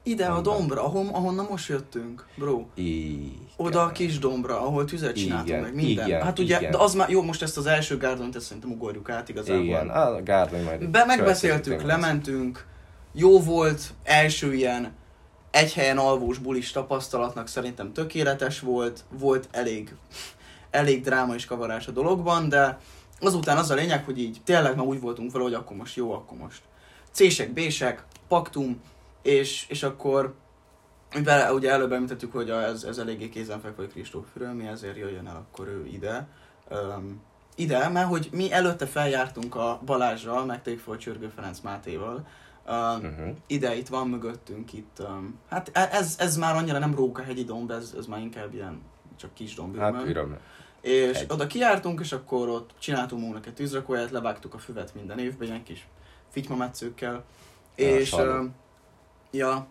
[0.06, 0.84] Ide a Dombra.
[0.84, 2.64] ahon, ahonnan most jöttünk, bro.
[2.74, 3.48] Igen.
[3.56, 6.06] Oda a kis dombra, ahol tüzet csináltunk, Igen, meg minden.
[6.06, 6.70] igen, hát ugye, igen.
[6.70, 9.62] de az már, jó, most ezt az első gárdont, ezt szerintem ugorjuk át igazából.
[9.62, 10.88] Igen, a Gárdony majd...
[10.88, 12.66] Be megbeszéltük, lementünk,
[13.16, 14.92] jó volt, első ilyen
[15.50, 19.94] egy helyen alvós bulis tapasztalatnak szerintem tökéletes volt, volt elég,
[20.70, 22.78] elég dráma és kavarás a dologban, de
[23.20, 26.12] azután az a lényeg, hogy így tényleg már úgy voltunk vele, hogy akkor most jó,
[26.12, 26.62] akkor most
[27.10, 28.80] C-sek, paktum,
[29.22, 30.34] és, és akkor
[31.14, 35.68] mivel ugye előbb említettük, hogy ez, ez eléggé kézenfekvő Kristóf mi ezért jöjjön el akkor
[35.68, 36.26] ő ide.
[36.70, 37.22] Um,
[37.54, 42.26] ide, mert hogy mi előtte feljártunk a Balázsral, meg Tégföld Csörgő Ferenc Mátéval.
[42.66, 43.36] Uh-huh.
[43.46, 47.70] ide itt van mögöttünk itt, um, hát e- ez, ez már annyira nem Rókahegyi domb,
[47.70, 48.82] ez, ez már inkább ilyen
[49.16, 49.78] csak kis domb.
[49.78, 50.06] Hát.
[50.80, 51.32] És Egy.
[51.32, 55.62] oda kijártunk, és akkor ott csináltunk magunknak egy tűzrakóját, levágtuk a füvet minden évben, ilyen
[55.62, 55.86] kis
[56.30, 57.24] fitymametszőkkel.
[57.76, 58.54] Ja, és, um,
[59.30, 59.66] ja,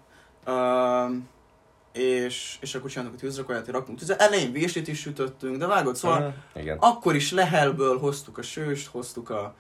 [0.48, 1.28] um,
[1.94, 4.22] és, és akkor csináltuk a tűzrakóját, raktunk tüzet.
[4.22, 6.78] Elején vését is sütöttünk, de vágod, szóval Aha, Igen.
[6.78, 9.56] akkor is lehelből hoztuk a sőst, hoztuk a...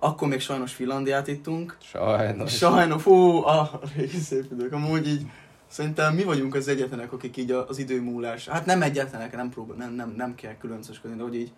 [0.00, 1.76] akkor még sajnos Finlandiát ittunk.
[1.82, 2.56] Sajnos.
[2.56, 4.72] Sajnos, fú, a régi szép idők.
[4.72, 5.26] Amúgy így,
[5.66, 9.76] szerintem mi vagyunk az egyetlenek, akik így az idő múlás, hát nem egyetlenek, nem próbál,
[9.76, 11.52] nem, nem, nem kell különcösködni, de hogy így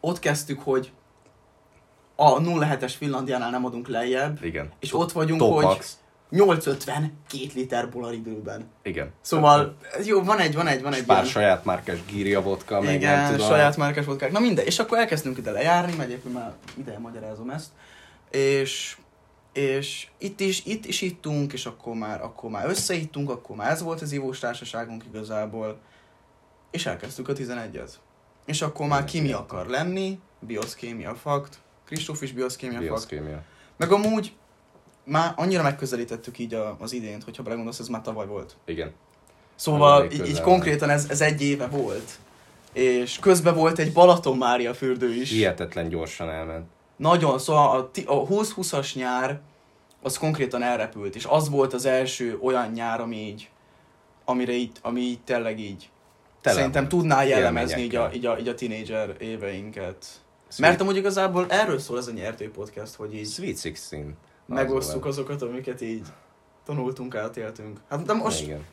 [0.00, 0.92] ott kezdtük, hogy
[2.16, 4.72] a 07-es Finlandiánál nem adunk lejjebb, Igen.
[4.80, 5.98] és ott vagyunk, Top hogy max.
[6.30, 8.70] 850 két liter bolaridőben.
[8.82, 9.12] Igen.
[9.20, 12.94] Szóval, jó, van egy, van egy, van egy Pár ilyen- saját márkás gírja vodka, meg
[12.94, 13.48] igen, nem tudom.
[13.48, 14.32] saját márkás vodkák.
[14.32, 17.68] Na mindegy, és akkor elkezdtünk ide lejárni, mert egyébként már ideje magyarázom ezt.
[18.30, 18.96] És,
[19.52, 23.82] és itt is, itt is ittunk, és akkor már, akkor már összeittunk, akkor már ez
[23.82, 25.78] volt az ivós társaságunk igazából.
[26.70, 27.90] És elkezdtük a 11-et.
[28.46, 32.88] És akkor már ki mi akar lenni, bioszkémia fakt, Kristóf is bioszkémia fakt.
[32.88, 33.42] Bioszkémia.
[33.76, 34.32] Meg amúgy
[35.08, 38.56] már annyira megközelítettük így a, az idént, hogyha belegondolsz, ez már tavaly volt.
[38.64, 38.92] Igen.
[39.54, 42.18] Szóval így, így konkrétan ez, ez egy éve volt.
[42.72, 45.30] És közben volt egy Balaton Mária fürdő is.
[45.30, 46.66] Hihetetlen gyorsan elment.
[46.96, 49.40] Nagyon, szóval a, a 20-20-as nyár
[50.02, 53.48] az konkrétan elrepült, és az volt az első olyan nyár, ami így,
[54.24, 55.88] amire így, ami így tényleg így
[56.40, 60.04] Tele szerintem tudná jellemezni így a, így, a, így a tínédzser éveinket.
[60.48, 64.14] Sweet- Mert amúgy igazából erről szól ez a nyertő podcast, hogy így Sweet 16.
[64.48, 66.06] megosztjuk Az azokat, amiket így
[66.64, 67.80] tanultunk, átéltünk.
[67.88, 68.64] Hát de most Igen.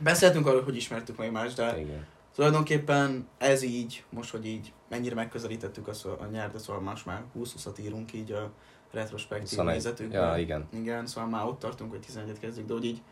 [0.00, 2.06] beszéltünk arról, hogy ismertük meg mást, de Igen.
[2.34, 7.04] Tulajdonképpen ez így, most, hogy így mennyire megközelítettük a, szó- a nyár, de szóval más
[7.04, 8.50] már 20-20-at írunk így a
[8.90, 9.74] retrospektív 21.
[9.74, 10.28] nézetükben.
[10.28, 10.68] Ja, igen.
[10.72, 13.02] Igen, szóval már ott tartunk, hogy 11-et kezdjük, de hogy így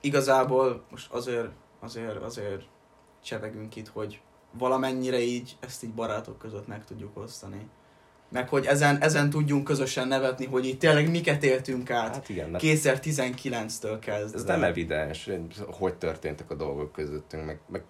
[0.00, 1.48] igazából most azért,
[1.80, 2.62] azért, azért
[3.24, 4.20] csevegünk itt, hogy
[4.52, 7.68] valamennyire így ezt így barátok között meg tudjuk osztani.
[8.30, 12.50] Meg hogy ezen, ezen tudjunk közösen nevetni, hogy így tényleg miket éltünk át Hát igen,
[12.50, 14.38] mert 2019-től kezdve.
[14.38, 15.30] ez nem evidens,
[15.66, 17.82] hogy történtek a dolgok közöttünk, meg, meg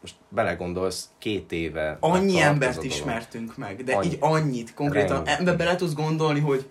[0.00, 4.06] most belegondolsz, két éve annyi embert ismertünk meg, de Annyi.
[4.06, 5.40] így annyit, konkrétan Rengeteg.
[5.40, 6.70] ebbe bele tudsz gondolni, hogy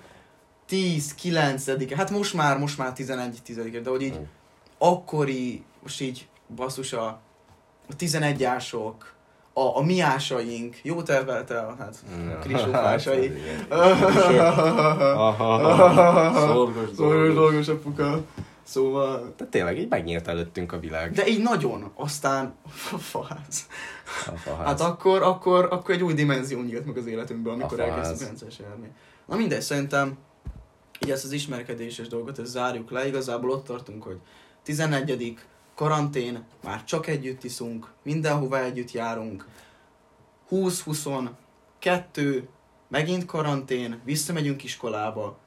[0.66, 4.24] 10, 9 hát most már, most már 11 10 de hogy így Mm.
[4.78, 7.06] akkori, most így basszus a,
[7.90, 9.14] a 11 ások,
[9.60, 11.96] a, a mi ásaink, jó tervelte a hát,
[12.30, 12.40] Ja.
[12.40, 13.32] krisófásai.
[13.70, 15.00] Hát.
[15.00, 16.34] Aha.
[16.54, 17.68] Szorgos Szóval dolgos.
[17.68, 18.22] apuka.
[18.64, 21.12] Szóval, De tényleg így megnyílt előttünk a világ.
[21.12, 22.54] de így nagyon, aztán
[22.98, 23.68] faház.
[24.28, 24.66] A faház.
[24.66, 28.66] Hát akkor, akkor, akkor egy új dimenzió nyílt meg az életünkben, amikor A elkezdtünk rendszeresen
[28.66, 28.92] járni.
[29.26, 30.18] Na mindegy, szerintem
[31.06, 33.08] így ezt az ismerkedéses dolgot, ezt zárjuk le.
[33.08, 34.18] Igazából ott tartunk, hogy
[34.64, 35.38] 11
[35.78, 39.46] karantén, már csak együtt iszunk, mindenhova együtt járunk.
[40.52, 42.44] 20-22,
[42.88, 45.38] megint karantén, visszamegyünk iskolába.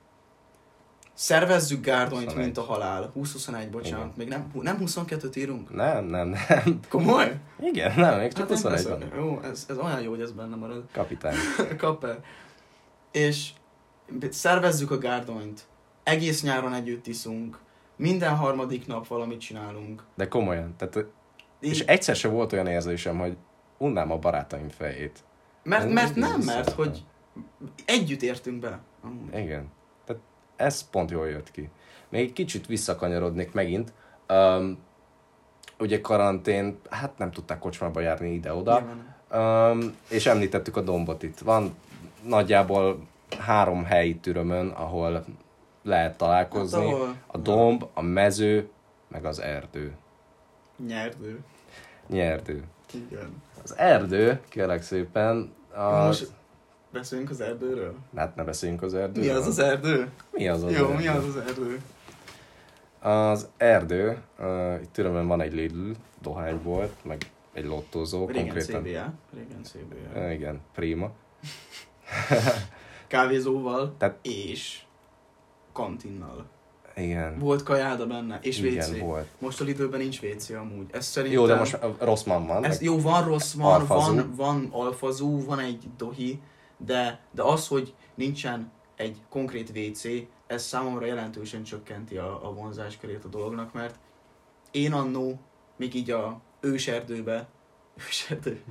[1.15, 2.45] Szervezzük Gárdonyt, 21.
[2.45, 3.13] mint a halál.
[3.17, 4.05] 20-21, bocsánat.
[4.05, 4.13] Igen.
[4.17, 5.75] Még nem, nem 22-t írunk?
[5.75, 6.81] Nem, nem, nem.
[6.89, 7.41] Komoly?
[7.61, 9.13] Igen, nem, még csak Hát nem 21 van.
[9.17, 10.85] Jó, ez, ez olyan jó, hogy ez benne marad.
[10.93, 11.35] Kapitány.
[11.77, 12.25] Kapel.
[13.11, 13.51] És
[14.31, 15.65] szervezzük a Gárdonyt.
[16.03, 17.59] Egész nyáron együtt iszunk.
[18.01, 20.05] Minden harmadik nap valamit csinálunk.
[20.15, 20.75] De komolyan.
[20.77, 23.37] Tehát, Így- és egyszer sem volt olyan érzésem, hogy
[23.79, 25.19] unnám a barátaim fejét.
[25.63, 26.75] Mert, mert Én nem, mert szeretem.
[26.77, 27.05] hogy
[27.85, 28.79] együtt értünk be.
[29.03, 29.35] Amúgy.
[29.39, 29.69] Igen.
[30.05, 30.23] Tehát
[30.57, 31.71] ez pont jól jött ki.
[32.09, 33.93] Még egy kicsit visszakanyarodnék megint.
[34.29, 34.79] Um,
[35.79, 38.83] ugye karantén, hát nem tudták kocsmába járni ide-oda.
[39.33, 41.39] Um, és említettük a dombot itt.
[41.39, 41.75] Van
[42.23, 43.07] nagyjából
[43.39, 45.25] három hely itt Ürömön, ahol
[45.83, 46.79] lehet találkozni.
[46.79, 48.69] Hát, ahol- A domb, a mező,
[49.09, 49.95] meg az erdő.
[50.87, 51.39] Nyerdő.
[52.09, 52.65] Nyerdő.
[52.95, 53.43] Igen.
[53.63, 56.07] Az erdő, kérlek szépen, az...
[56.07, 56.31] Most
[56.93, 57.95] beszéljünk az erdőről?
[58.17, 59.31] Hát ne beszéljünk az erdőről.
[59.33, 60.11] Mi az az erdő?
[60.31, 60.97] Mi az az Jó, erdő?
[60.97, 61.81] mi az az erdő?
[63.03, 65.91] Az erdő, uh, itt Türelmen van egy Lidl,
[66.23, 67.19] dohánybolt, meg
[67.53, 68.83] egy lottózó, Régen konkrétan.
[68.83, 69.13] CBA.
[69.35, 70.21] Régen CBA.
[70.21, 71.11] Uh, igen, prima.
[73.07, 74.83] Kávézóval Tehát- és
[75.81, 76.47] kantinnal.
[76.97, 77.39] Igen.
[77.39, 78.99] Volt kajáda benne, és igen, WC.
[78.99, 79.27] volt.
[79.39, 80.87] Most a Lidlben nincs WC amúgy.
[80.91, 81.41] Ez szerintem...
[81.41, 82.65] Jó, de most rossz man van.
[82.65, 84.15] Ez, jó, van rossz, van, Alfazú.
[84.15, 86.41] van, van alfazú, van egy dohi,
[86.77, 90.05] de, de az, hogy nincsen egy konkrét WC,
[90.47, 93.95] ez számomra jelentősen csökkenti a, a vonzáskörét a dolognak, mert
[94.71, 95.41] én annó,
[95.77, 97.49] még így a őserdőbe,
[98.09, 98.63] őserdő,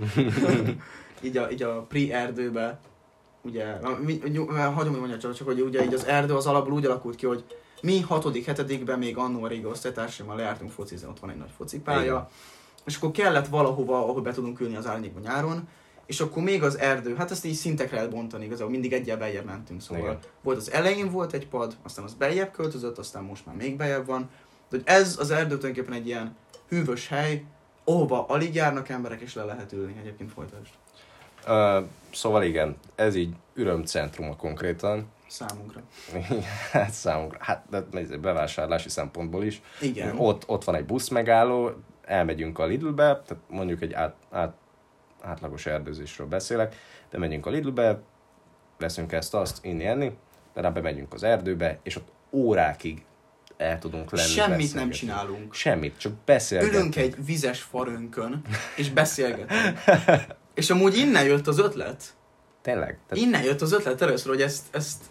[1.27, 2.79] így a, így a pre-erdőbe,
[3.41, 4.19] ugye, mi,
[4.53, 7.25] hagyom, hogy mondja csak, csak, hogy ugye így az erdő az alapból úgy alakult ki,
[7.25, 7.43] hogy
[7.81, 12.01] mi hatodik, hetedikben még annó a régi osztálytársaimmal leártunk focizni, ott van egy nagy focipálya,
[12.01, 12.27] Igen.
[12.85, 15.67] és akkor kellett valahova, ahol be tudunk ülni az árnyékban nyáron,
[16.05, 19.45] és akkor még az erdő, hát ezt így szintekre lehet bontani, igazából mindig egyel beljebb
[19.45, 20.19] mentünk, szóval Igen.
[20.41, 24.05] volt az elején volt egy pad, aztán az beljebb költözött, aztán most már még beljebb
[24.05, 24.29] van,
[24.69, 26.35] de hogy ez az erdő tulajdonképpen egy ilyen
[26.69, 27.45] hűvös hely,
[27.83, 30.73] ahova alig járnak emberek, és le lehet ülni, egyébként folytasd.
[31.47, 35.07] Uh, szóval igen, ez így ürömcentruma konkrétan.
[35.27, 35.81] Számunkra.
[36.71, 39.61] hát számunkra, hát de bevásárlási szempontból is.
[39.81, 40.17] Igen.
[40.17, 41.71] Ott, ott van egy busz megálló,
[42.05, 44.53] elmegyünk a Lidlbe, tehát mondjuk egy át, át,
[45.21, 46.75] átlagos erdőzésről beszélek,
[47.09, 48.01] de megyünk a Lidlbe,
[48.77, 50.17] veszünk ezt, azt, inni, enni,
[50.53, 53.03] de bemegyünk az erdőbe, és ott órákig
[53.57, 54.27] el tudunk lenni.
[54.27, 55.53] Semmit nem csinálunk.
[55.53, 56.75] Semmit, csak beszélgetünk.
[56.75, 58.41] Ülünk egy vizes farönkön,
[58.75, 59.79] és beszélgetünk.
[60.59, 62.03] és amúgy innen jött az ötlet.
[62.61, 62.99] Tényleg?
[63.07, 65.03] Tehát, Innen jött az ötlet először, hogy ezt, ezt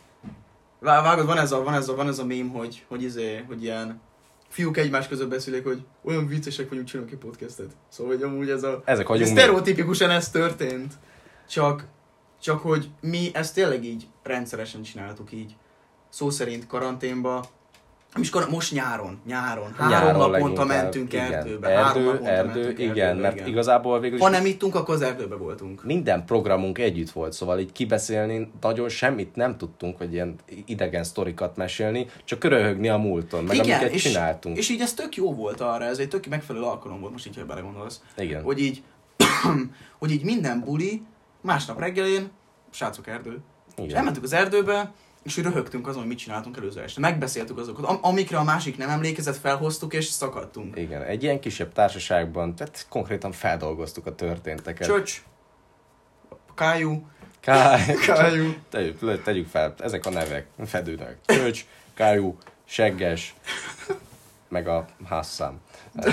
[0.80, 3.44] Vá- vágod, van ez a, van ez a, van ez a mém, hogy, hogy, izé,
[3.46, 4.00] hogy ilyen
[4.48, 7.70] fiúk egymás között beszélik, hogy olyan viccesek vagyunk, csinálunk egy podcastet.
[7.88, 8.82] Szóval, hogy amúgy ez a...
[8.84, 9.28] ezek vagyunk.
[9.28, 10.94] Sztereotipikusan ez történt.
[11.48, 11.84] Csak,
[12.40, 15.56] csak hogy mi ezt tényleg így rendszeresen csináltuk így.
[16.08, 17.44] Szó szerint karanténba.
[18.30, 19.72] Kar- most nyáron, nyáron.
[19.76, 21.32] Három Nyáron naponta mentünk igen.
[21.32, 21.68] erdőbe.
[21.68, 24.94] három Erdő, naponta erdő, mentünk igen, erdőbe, mert igazából végül is Ha nem ittunk, akkor
[24.94, 25.84] az erdőbe voltunk.
[25.84, 31.56] minden programunk együtt volt, szóval így kibeszélni nagyon semmit nem tudtunk, vagy ilyen idegen sztorikat
[31.56, 34.56] mesélni, csak röhögni a múlton, meg Igen, amiket és- csináltunk.
[34.56, 37.36] És így ez tök jó volt arra, ez egy tök megfelelő alkalom volt, most így,
[37.36, 38.02] ha belegondolsz.
[38.16, 38.42] Igen.
[38.42, 38.82] Hogy így,
[39.98, 41.02] hogy így minden buli,
[41.40, 42.30] másnap reggelén,
[42.70, 43.38] srácok erdő.
[43.76, 43.96] És Igen.
[43.96, 44.92] elmentünk az erdőbe,
[45.22, 47.00] és röhögtünk azon, hogy mit csináltunk előző este.
[47.00, 50.76] Megbeszéltük azokat, am- amikre a másik nem emlékezett, felhoztuk és szakadtunk.
[50.76, 54.87] Igen, egy ilyen kisebb társaságban, tehát konkrétan feldolgoztuk a történteket.
[54.88, 55.22] Csöcs,
[56.54, 57.07] Kájú,
[57.40, 61.16] Kály, Kájú, tegyük, tegyük fel, ezek a nevek, fedőnek.
[61.26, 63.35] Csöcs, Kájú, Segges,
[64.48, 65.61] meg a házszám.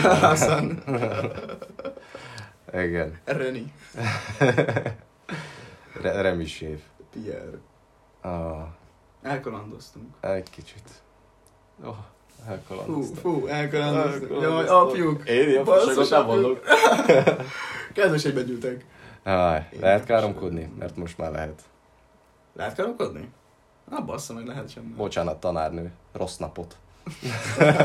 [0.02, 0.84] Hassan,
[2.74, 3.74] Igen, Reni,
[6.02, 6.80] Re- Remisév.
[7.12, 7.58] Pierre.
[8.22, 8.68] Ah,
[9.26, 10.16] Elkalandoztunk.
[10.22, 10.90] egy kicsit.
[11.84, 11.96] Oh,
[12.46, 13.16] Fú, elkalandoztam.
[13.16, 14.32] fú, elkalandoztunk.
[14.32, 14.42] Elkalandoztam.
[14.42, 15.30] Jaj, apjuk.
[15.30, 16.64] Én ilyen fasságot nem mondok.
[17.94, 18.86] Kedves egyben gyűltek.
[19.24, 20.72] Áj, lehet káromkodni?
[20.80, 21.62] Mert most már lehet.
[22.54, 23.30] Lehet káromkodni?
[23.90, 24.94] Na bassza meg, lehet sem.
[24.98, 25.92] Bocsánat, tanárnő.
[26.14, 26.76] Rossz napot.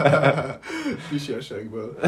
[1.11, 1.99] Kisérségből.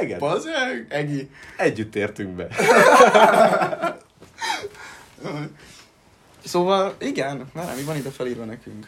[0.00, 0.18] Igen.
[0.18, 1.30] Bazeg, Egi.
[1.56, 2.46] Együtt értünk be.
[6.44, 8.86] Szóval, igen, már mi van ide felírva nekünk.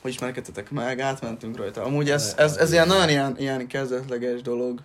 [0.00, 1.82] Hogy ismerkedtetek meg, átmentünk rajta.
[1.84, 4.80] Amúgy ez, ez, ez ilyen nagyon ilyen, ilyen kezdetleges dolog.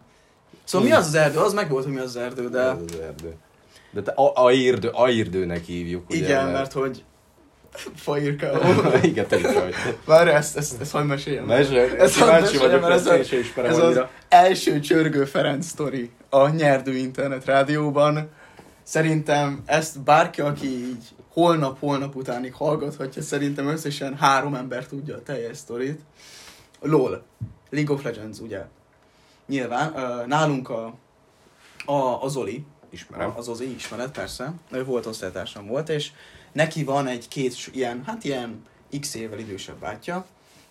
[0.63, 1.37] Szóval mi az az erdő?
[1.39, 3.35] Az meg volt, hogy mi az az erdő, de Ez az erdő.
[3.91, 6.17] De te a, a irdő, a irdőnek hívjuk, ugye?
[6.17, 7.03] igen, mert hogy
[7.95, 8.59] Fajirka.
[9.01, 9.73] Igen, fel, hogy...
[10.05, 11.45] Várj, ezt, ezt, ezt hagyd meséljem.
[11.45, 13.99] Mesélj, kíváncsi vagyok, mert ez ezt a- én sem ismerem Ez az
[14.29, 18.29] első Csörgő Ferenc sztori a nyerdő internet rádióban.
[18.87, 25.57] Szerintem ezt bárki, aki így holnap-holnap utánig hallgathatja, szerintem összesen három ember tudja a teljes
[25.57, 26.01] sztorit.
[26.81, 27.23] LOL.
[27.69, 28.65] League of Legends, ugye?
[29.47, 29.93] Nyilván.
[30.27, 30.93] Nálunk a,
[31.85, 33.33] a, a Zoli, Ismerem.
[33.35, 34.53] az Ozi ismeret, persze.
[34.71, 36.11] Ő volt osztálytársam volt, és
[36.51, 38.61] neki van egy két s- ilyen, hát ilyen
[38.99, 40.25] x évvel idősebb bátyja,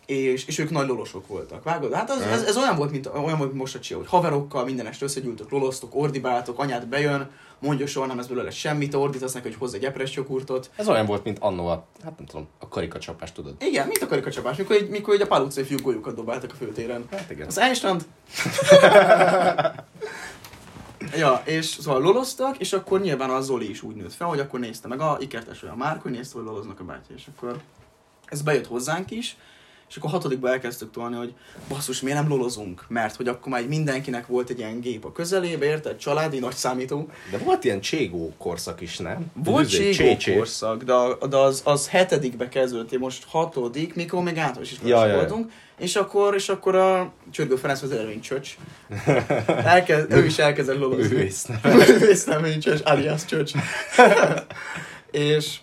[0.06, 1.62] és, és ők nagy lolosok voltak.
[1.62, 1.92] Vágod?
[1.92, 4.64] Hát az, ez, ez, olyan volt, mint, olyan volt, mint most a csia, hogy haverokkal
[4.64, 9.48] minden este összegyűltök, loloztok, ordibáltok, anyád bejön, mondja soha nem ez belőle semmit, ordítasz neki,
[9.48, 10.70] hogy hozz egy epres joghurtot.
[10.76, 13.54] Ez olyan volt, mint annó a, hát nem tudom, a karikacsapás, tudod?
[13.60, 16.54] Igen, mint a karikacsapás, mikor, egy- mikor egy a pál utcai fiúk golyókat dobáltak a
[16.54, 17.04] főtéren.
[17.10, 17.46] Hát igen.
[17.46, 18.00] Az Einstein...
[21.16, 24.60] ja, és szóval loloztak, és akkor nyilván a Zoli is úgy nőtt fel, hogy akkor
[24.60, 27.60] nézte meg a ikertes olyan Márk, hogy nézte, hogy loloznak a bátyja, és akkor
[28.26, 29.36] ez bejött hozzánk is,
[29.94, 31.34] és akkor hatodikba elkezdtük tolni, hogy
[31.68, 32.84] basszus, miért nem lolozunk?
[32.88, 35.96] Mert hogy akkor már mindenkinek volt egy ilyen gép a közelébe, érted?
[35.96, 37.08] Családi, nagy számító.
[37.30, 39.26] De volt ilyen cségó korszak is, nem?
[39.34, 40.36] Volt Üzé- Cségó csé-csé.
[40.36, 44.90] korszak, de, a- de az, az hetedikbe kezdődött, én most hatodik, mikor még általános iskolás
[45.00, 48.56] Ja, ja, voltunk, és akkor, és akkor a Csörgő Ferenc az előny csöcs.
[49.46, 51.06] Elkezd, ő is elkezdett lolozni.
[51.14, 51.46] Művész.
[51.62, 53.52] Művész nem csöcs, alias csöcs.
[55.10, 55.56] és,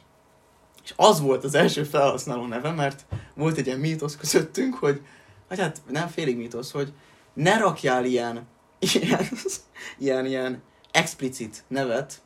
[0.91, 5.01] és az volt az első felhasználó neve, mert volt egy ilyen mítosz közöttünk, hogy,
[5.47, 6.93] vagy hát nem félig mítosz, hogy
[7.33, 8.47] ne rakjál ilyen,
[8.79, 9.29] ilyen,
[9.99, 12.21] ilyen, ilyen explicit nevet,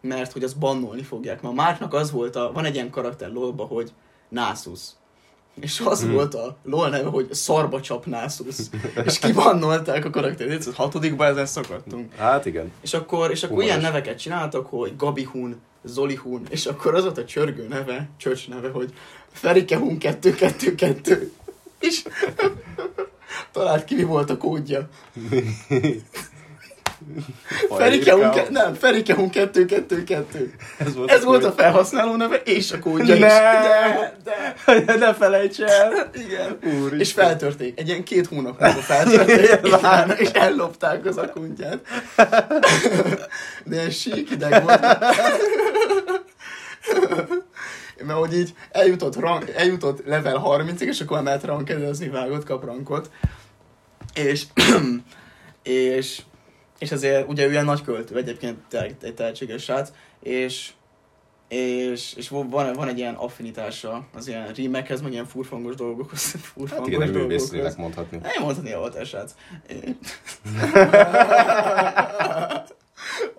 [0.00, 1.42] mert hogy azt bannolni fogják.
[1.42, 3.92] Ma Márknak az volt a, van egy ilyen karakter lolba, hogy
[4.28, 4.80] Násus.
[5.60, 6.12] És az Hmm.
[6.12, 8.56] volt a LOL neve, hogy szarba csap Násus.
[9.04, 10.66] és kibannolták a karaktert.
[10.66, 12.14] A hatodikban ezen szakadtunk.
[12.14, 12.72] Hát igen.
[12.80, 13.68] És akkor, és akkor Humoros.
[13.78, 18.08] ilyen neveket csináltak, hogy Gabi Hun, Zoli Hun, és akkor az volt a csörgő neve,
[18.16, 18.92] csöcs neve, hogy
[19.32, 21.32] Ferike Hun 222.
[21.80, 22.02] És
[23.52, 24.88] talált ki, mi volt a kódja.
[27.76, 30.54] Ferike Hun, ke- nem, Ferike Hun 222.
[30.78, 33.20] Ez volt, Ez volt a felhasználó neve, és a kódja is.
[33.20, 33.28] Ne!
[34.24, 34.94] De, de.
[34.96, 36.10] ne felejts el!
[36.26, 36.58] Igen.
[36.64, 36.98] Úristen.
[36.98, 37.78] És feltörték.
[37.80, 41.78] Egy ilyen két hónap múlva feltörték, igen, és ellopták az akuntját.
[43.64, 44.80] De sík ideg volt.
[48.06, 53.10] Mert hogy így eljutott, rang, eljutott level 30-ig, és akkor emelt rankedezni, vágott, kap rankot.
[54.14, 54.42] És,
[55.62, 56.20] és,
[56.78, 59.90] és azért ugye ő ilyen nagy költő, egyébként egy tehetséges srác,
[60.22, 60.70] és
[61.48, 66.32] és, és van, van egy ilyen affinitása az ilyen rímekhez, meg ilyen furfangos dolgokhoz.
[66.32, 67.50] Hát Furfangos igen, nem dolgokhoz.
[67.50, 68.16] művésznének mondhatni.
[68.16, 69.34] Nem mondhatni a voltál, srác.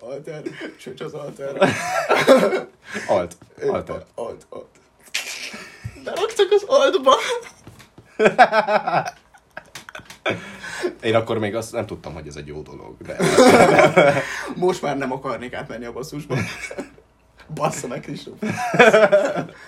[0.00, 0.42] Alter,
[0.78, 1.56] csöcs az alter.
[3.08, 3.36] Alt.
[3.68, 4.04] Alter.
[4.14, 4.66] Alt, alt.
[6.04, 7.14] Beraktak az altba.
[11.02, 13.16] Én akkor még azt nem tudtam, hogy ez egy jó dolog, de
[14.56, 16.36] Most már nem akarnék átmenni a basszusba.
[17.54, 18.38] Bassza meg, Kristóf.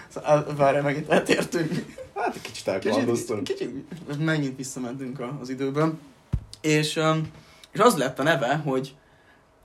[0.08, 1.70] Szóval, Várj, megint eltértünk.
[2.14, 3.44] hát egy kicsit Kicsit, elkalandoztunk.
[3.44, 3.70] kicsit
[4.18, 6.00] megint visszamentünk a- az időben.
[6.60, 7.00] És,
[7.72, 8.94] és az lett a neve, hogy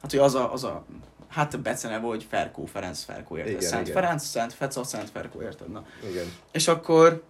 [0.02, 0.86] hát, hogy az a, az a
[1.28, 3.52] hát beceneve, hogy Ferkó, Ferenc Ferkó, érted?
[3.54, 4.02] Igen, Szent igen.
[4.02, 5.72] Ferenc, Szent Feca, Szent Ferkó, érted?
[5.72, 5.86] Na.
[6.10, 6.26] Igen.
[6.52, 7.24] És akkor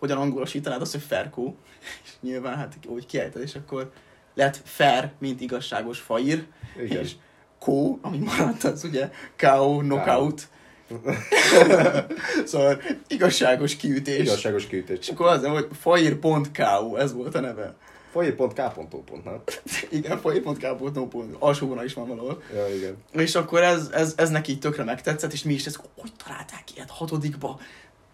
[0.00, 1.56] hogyan angolosítanád azt, hogy Ferkó?
[2.04, 3.92] És nyilván hát úgy kiejted, és akkor
[4.34, 6.46] lett Fer, mint igazságos faír,
[6.82, 7.02] Igen.
[7.02, 7.12] és
[7.58, 10.48] Kó, ami maradt, az ugye KO, knockout.
[12.44, 14.18] szóval igazságos kiütés.
[14.18, 15.08] Igazságos És kiütés.
[15.08, 17.76] akkor az, hogy fair.ku, ez volt a neve.
[18.12, 19.16] Foyer.k.o.
[19.24, 19.42] nem?
[19.98, 22.42] Igen, fair.ku, alsó vonal is van valahol.
[22.54, 22.96] Ja, igen.
[23.12, 26.74] És akkor ez, ez, ez neki így tökre megtetszett, és mi is ezt, hogy találták
[26.74, 27.60] ilyet hatodikba?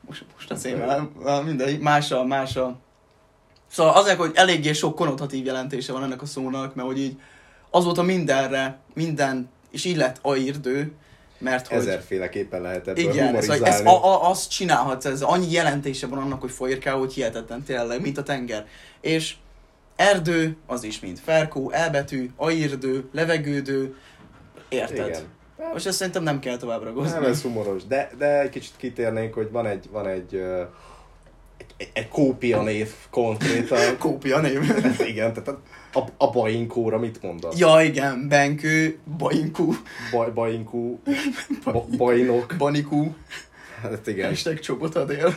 [0.07, 2.79] Most, most az én már, mindegy, más a, más a...
[3.71, 7.21] Szóval azért, hogy eléggé sok konnotatív jelentése van ennek a szónak, mert hogy így
[7.71, 10.93] azóta mindenre, minden, és így lett airdő,
[11.39, 11.79] mert hogy...
[11.79, 13.65] Ezerféleképpen lehet ebből Igen, humorizálni.
[13.65, 18.01] ez, a, a, azt csinálhatsz, ez annyi jelentése van annak, hogy folyirkál, hogy hihetetlen tényleg,
[18.01, 18.67] mint a tenger.
[19.01, 19.35] És
[19.97, 23.97] erdő, az is mint ferkó, elbetű, airdő, levegődő,
[24.69, 25.09] érted?
[25.09, 25.35] Igen.
[25.73, 27.13] Most ezt szerintem nem kell tovább ragozni.
[27.19, 27.85] Nem, ez humoros.
[27.87, 30.61] De, de egy kicsit kitérnénk, hogy van egy, van egy, ö,
[31.57, 33.79] egy, egy, egy kópia név konkrétan.
[33.99, 34.61] Kópia név.
[35.07, 35.61] Igen, tehát a,
[35.99, 37.59] a, a bainkóra mit mondasz?
[37.59, 39.75] ja, igen, Benkő, Bainkú,
[40.13, 41.01] Baj, bainkú,
[41.65, 42.55] ba, bajnok.
[42.59, 43.15] Banikú,
[43.83, 44.29] Hát igen.
[44.29, 45.35] hashtag csobotadél.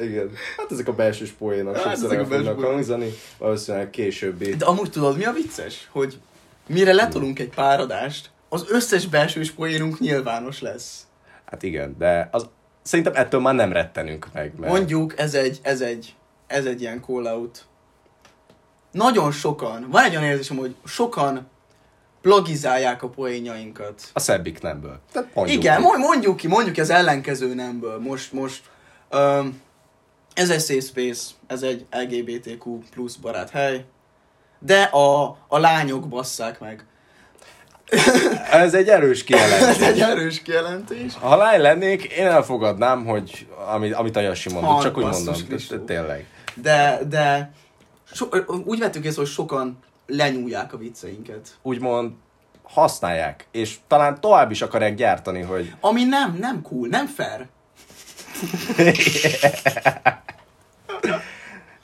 [0.00, 0.30] igen.
[0.56, 2.72] Hát ezek a belsős poénak Hát, sokszor ezek a el fognak belső poénok.
[2.72, 3.10] hangzani.
[3.38, 4.54] Valószínűleg későbbi.
[4.56, 5.88] De amúgy tudod, mi a vicces?
[5.90, 6.18] Hogy
[6.66, 11.06] mire letolunk egy páradást, az összes belsős poénunk nyilvános lesz.
[11.44, 12.48] Hát igen, de az,
[12.82, 14.58] szerintem ettől már nem rettenünk meg.
[14.58, 14.72] Mert...
[14.72, 16.14] Mondjuk, ez egy, ez egy,
[16.46, 17.64] ez egy ilyen call-out.
[18.90, 21.48] Nagyon sokan, van egy olyan érzésem, hogy sokan
[22.20, 24.10] plagizálják a poénjainkat.
[24.12, 25.00] A szebbik nemből.
[25.12, 25.82] Tehát mondjuk Igen, ki.
[25.82, 27.98] mo- mondjuk ki, mondjuk ki az ellenkező nemből.
[27.98, 28.62] Most, most,
[29.12, 29.60] um,
[30.34, 33.84] ez egy safe space, ez egy LGBTQ plusz barát hely,
[34.58, 36.86] de a, a lányok basszák meg.
[38.50, 39.86] Ez egy erős Ez kijelentés.
[39.86, 41.12] egy erős kijelentés.
[41.20, 45.34] Ha lány lennék, én elfogadnám, hogy amit, amit a Jassi mondott, csak úgy mondom.
[45.86, 46.26] Tényleg.
[46.54, 47.52] De, de
[48.12, 48.26] so,
[48.64, 51.48] úgy vettük észre, hogy sokan lenyúlják a vicceinket.
[51.62, 52.12] Úgymond
[52.62, 57.46] használják, és talán tovább is akarják gyártani, hogy Ami nem, nem cool, nem fair.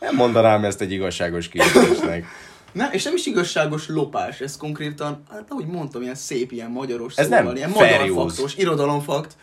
[0.01, 2.25] nem mondanám ezt egy igazságos kijelentésnek.
[2.73, 7.17] Nem, és nem is igazságos lopás, ez konkrétan, hát ahogy mondtam, ilyen szép, ilyen magyaros
[7.17, 8.21] Ez szóval, nem ilyen fair magyar use.
[8.35, 9.37] faktos, irodalomfakt,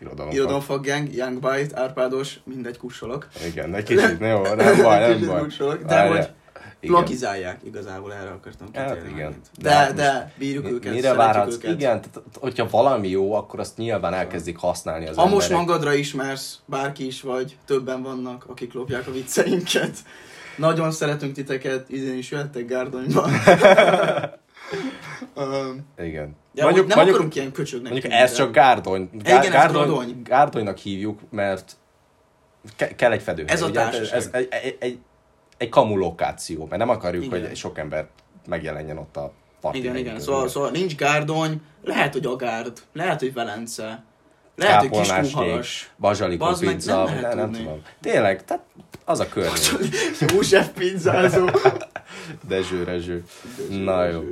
[0.00, 0.32] Irodalom.
[0.32, 3.28] irodalomfak gang, Young Bite, Árpádos, mindegy kussolok.
[3.46, 5.42] Igen, egy kicsit, jó, nem baj, nem baj.
[5.42, 6.08] kussolok, de Várjál.
[6.16, 6.28] hogy
[6.80, 6.96] Igen.
[6.96, 9.10] plakizálják, igazából erre akartam Hát kitérni.
[9.10, 9.34] igen.
[9.58, 11.54] De De, hát de, bírjuk őket, Mire várhatsz?
[11.54, 11.70] őket.
[11.70, 16.58] Igen, tehát, hogyha valami jó, akkor azt nyilván elkezdik használni az Ha most magadra ismersz,
[16.66, 19.96] bárki is vagy, többen vannak, akik lopják a vicceinket.
[20.56, 23.28] Nagyon szeretünk titeket, idén is jöttek Gárdonyba.
[25.34, 26.36] Öm, Igen.
[26.52, 29.08] De mondjuk, nem mondjuk, akarunk ilyen köcsögnek mondjuk ez de- csak Gárdony.
[29.12, 30.22] Igen, ez Gárdony, Grodony.
[30.24, 31.76] Gárdonynak hívjuk, mert
[32.76, 33.54] ke- kell egy fedőhely.
[33.54, 34.16] Ez a társaság.
[34.18, 34.98] Ez egy, egy, egy,
[35.56, 37.40] egy kamu lokáció, mert nem akarjuk, Igen.
[37.46, 38.06] hogy sok ember
[38.46, 40.20] megjelenjen ott a parti Igen, igen.
[40.20, 44.04] Szóval, szóval nincs Gárdony, lehet, hogy Agárd, lehet, hogy Velence,
[44.56, 45.90] lehet, hogy Kápolnás Kiskunhalas.
[45.98, 47.82] Bazsalikó Bazd meg, pizza, nem nem, nem, tudom.
[48.00, 48.64] Tényleg, tehát
[49.04, 50.30] az a környék.
[50.32, 51.46] József pizzázó.
[52.48, 53.24] Dezső, rezső.
[53.70, 54.22] Na jó.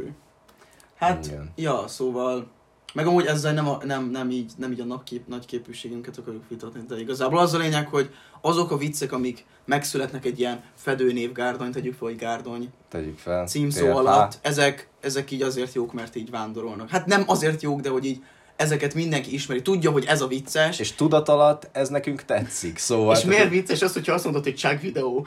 [0.97, 1.53] Hát, Igen.
[1.57, 2.51] ja, szóval...
[2.95, 6.49] Meg amúgy ezzel nem, a, nem, nem, így, nem így a nagykép, nagy képűségünket akarjuk
[6.49, 8.11] vitatni, de igazából az a lényeg, hogy
[8.41, 13.47] azok a viccek, amik megszületnek egy ilyen fedőnév Gárdony, tegyük fel, hogy Gárdony Tegyük fel.
[13.47, 16.89] címszó alatt, ezek, ezek így azért jók, mert így vándorolnak.
[16.89, 18.23] Hát nem azért jók, de hogy így
[18.63, 23.17] ezeket mindenki ismeri, tudja, hogy ez a vicces, és, tudat alatt ez nekünk tetszik, szóval...
[23.17, 25.27] és miért vicces az, hogyha azt mondod, hogy csak videó?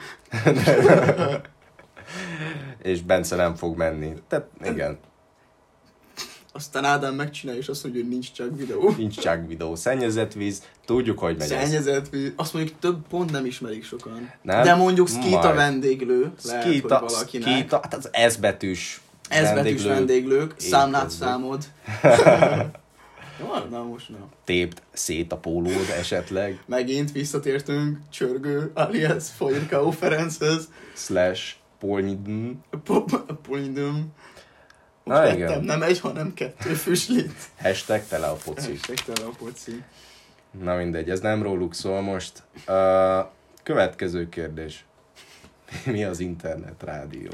[2.82, 4.12] És Bence nem fog menni.
[4.28, 4.98] Tehát igen,
[6.52, 8.94] Aztán Ádám megcsinálja, és azt mondja, hogy nincs csak videó.
[8.96, 9.74] nincs csak videó.
[9.74, 11.68] Szennyezett víz, tudjuk, hogy megy ez.
[11.68, 12.32] Szennyezett víz.
[12.36, 14.30] Azt mondjuk több pont nem ismerik sokan.
[14.42, 14.62] Nem?
[14.62, 15.54] De mondjuk Skita Majd.
[15.54, 17.48] vendéglő, lehet, Skita, hogy valakinek.
[17.48, 21.64] Skita, hát az S betűs Ez betűs vendéglők, Én számlát számod.
[23.40, 24.28] Jó, na most na.
[24.44, 30.68] Tépt szét a pólód esetleg, Megint visszatértünk csörgő alias Fajrkau Ferenchez.
[30.94, 32.64] slash polnidn.
[33.42, 34.12] Polindum.
[35.04, 35.64] Na, igen.
[35.64, 37.32] nem egy, hanem kettő füslit.
[37.62, 38.68] Hashtag tele a foci.
[38.68, 39.82] Hashtag tele a poci.
[40.62, 42.42] Na mindegy, ez nem róluk szól most.
[42.68, 43.26] Uh,
[43.62, 44.84] következő kérdés.
[45.84, 47.30] Mi az internet rádió?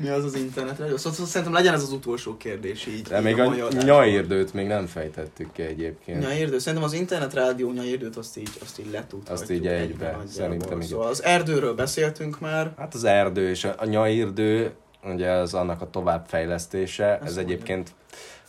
[0.00, 0.84] Mi az az internetre?
[0.84, 3.02] Szóval, szóval szerintem legyen ez az utolsó kérdés így.
[3.02, 3.84] De így még a adásban.
[3.84, 6.20] nyaérdőt még nem fejtettük ki egyébként.
[6.20, 6.58] Nyaérdő.
[6.58, 9.28] Szerintem az internet rádió nyaérdőt azt így, azt így letudhatjuk.
[9.40, 10.26] Azt így egybe, nagyjából.
[10.26, 10.88] szerintem igen.
[10.90, 12.72] Szóval az erdőről beszéltünk már.
[12.78, 14.72] Hát az erdő és a, a nyaírdő,
[15.04, 17.92] ugye az annak a továbbfejlesztése, ez Ezt egyébként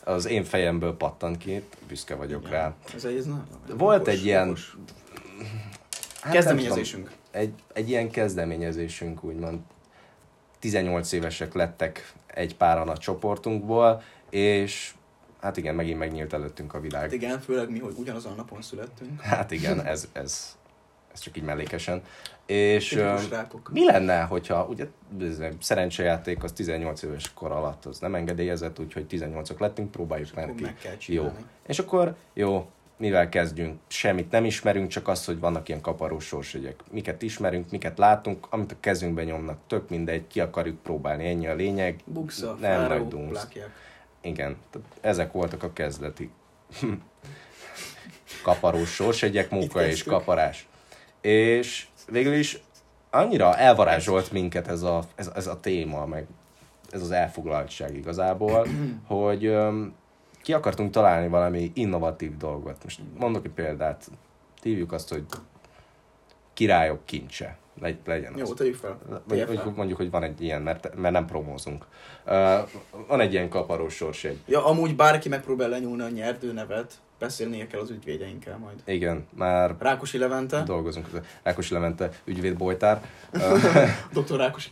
[0.04, 2.52] az én fejemből pattant ki, büszke vagyok Igen.
[2.52, 2.74] rá.
[2.96, 3.46] Ez egy, ez na,
[3.78, 4.78] Volt okos, egy ilyen- okos.
[6.22, 7.04] Hát Kezdeményezésünk.
[7.04, 9.60] tudom, Egy, egy ilyen kezdeményezésünk, úgymond.
[10.62, 14.94] 18 évesek lettek egy páran a csoportunkból, és
[15.42, 17.02] hát igen, megint megnyílt előttünk a világ.
[17.02, 19.22] Hát igen, főleg mi, hogy ugyanazon a napon születtünk.
[19.22, 20.58] Hát igen, ez, ez,
[21.14, 22.02] ez csak így mellékesen.
[22.46, 23.70] És Tipikus öm, rákok.
[23.72, 24.86] mi lenne, hogyha ugye
[25.60, 30.64] szerencsejáték az 18 éves kor alatt az nem engedélyezett, úgyhogy 18-ok lettünk, próbáljuk ki.
[30.64, 31.32] meg kell Jó.
[31.68, 32.70] És akkor jó,
[33.02, 33.80] mivel kezdjünk?
[33.88, 36.76] Semmit nem ismerünk, csak azt, hogy vannak ilyen kaparós sorsjegyek.
[36.92, 41.54] Miket ismerünk, miket látunk, amit a kezünkbe nyomnak, tök mindegy, ki akarjuk próbálni, ennyi a
[41.54, 42.00] lényeg.
[42.06, 43.30] Buksa, Nem fáraó, nagy dunsz.
[43.30, 43.70] plákják.
[44.22, 46.30] Igen, tehát ezek voltak a kezdeti
[48.44, 50.68] kaparós sorsjegyek, munka és kaparás.
[51.22, 52.62] És végül is
[53.10, 56.26] annyira elvarázsolt minket ez a, ez, ez a téma, meg
[56.90, 58.68] ez az elfoglaltság igazából,
[59.08, 59.94] hogy öm,
[60.44, 62.84] ki akartunk találni valami innovatív dolgot.
[62.84, 64.08] Most mondok egy példát.
[64.62, 65.24] Hívjuk azt, hogy
[66.54, 67.58] királyok kincse.
[67.80, 68.98] Legy, legyen Jó, tegyük fel.
[69.28, 69.74] Vagy, fel.
[69.76, 71.86] mondjuk, hogy van egy ilyen, mert, mert nem promózunk.
[72.26, 72.70] Uh,
[73.08, 74.38] van egy ilyen kaparós sorsjegy.
[74.46, 78.82] Ja, amúgy bárki megpróbál lenyúlni a nyerdő nevet, beszélnie kell az ügyvédeinkkel majd.
[78.86, 81.08] Igen, már Rákosi Levente, dolgozunk.
[81.44, 83.02] Rákosi Levente, ügyvéd Bojtár,
[84.14, 84.70] doktor Rákosi.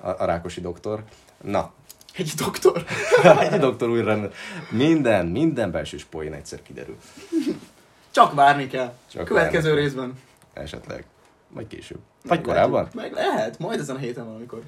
[0.00, 1.02] a, a Rákosi doktor.
[1.42, 1.72] Na,
[2.18, 2.84] Egy doktor.
[3.50, 4.28] egy doktor újra.
[4.70, 6.96] Minden, minden belsős poén egyszer kiderül.
[8.10, 8.92] Csak várni kell.
[9.12, 9.82] Csak Következő várni.
[9.82, 10.12] részben.
[10.52, 11.04] Esetleg.
[11.48, 11.98] Vagy később.
[12.24, 12.88] Vagy korábban.
[12.94, 14.60] Meg lehet, majd ezen a héten valamikor.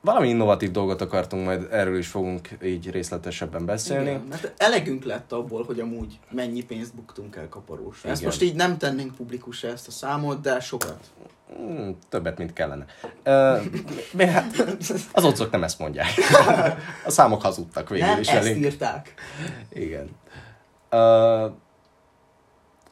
[0.00, 4.08] Valami innovatív dolgot akartunk, majd erről is fogunk így részletesebben beszélni.
[4.08, 8.10] Igen, mert elegünk lett abból, hogy amúgy mennyi pénzt buktunk el kaparósra.
[8.10, 10.98] Ezt most így nem tennénk publikusra ezt a számot, de sokat.
[11.56, 12.84] Hmm, többet, mint kellene.
[13.22, 13.56] Ö,
[14.12, 14.76] mi- hát,
[15.12, 16.08] az otcok nem ezt mondják.
[17.06, 18.64] A számok hazudtak végül nem is ezt velünk.
[18.64, 19.14] írták.
[19.72, 20.08] Igen.
[20.90, 21.46] Ö,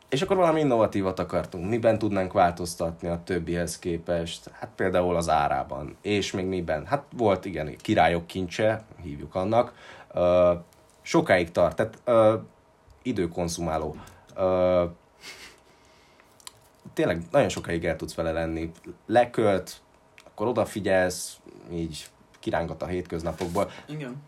[0.09, 1.69] és akkor valami innovatívat akartunk.
[1.69, 4.51] Miben tudnánk változtatni a többihez képest?
[4.53, 5.97] Hát például az árában.
[6.03, 6.87] És még miben?
[6.87, 9.73] Hát volt, igen, királyok kincse, hívjuk annak.
[10.15, 10.53] Ö,
[11.03, 12.35] sokáig tart, tehát ö,
[13.03, 13.97] időkonzumáló.
[14.37, 14.85] Ö,
[16.95, 18.71] tényleg nagyon sokáig el tudsz vele lenni.
[19.07, 19.77] Lekölt,
[20.27, 21.37] akkor odafigyelsz,
[21.73, 22.07] így
[22.39, 23.71] kirángat a hétköznapokból.
[23.87, 24.23] Igen.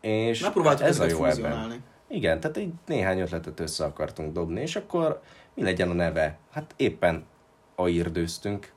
[0.00, 1.82] És Megpróbáltuk ez a jó ebben.
[2.08, 5.20] Igen, tehát egy néhány ötletet össze akartunk dobni, és akkor
[5.54, 6.38] mi legyen a neve?
[6.50, 7.24] Hát éppen
[7.74, 8.72] airdőztünk,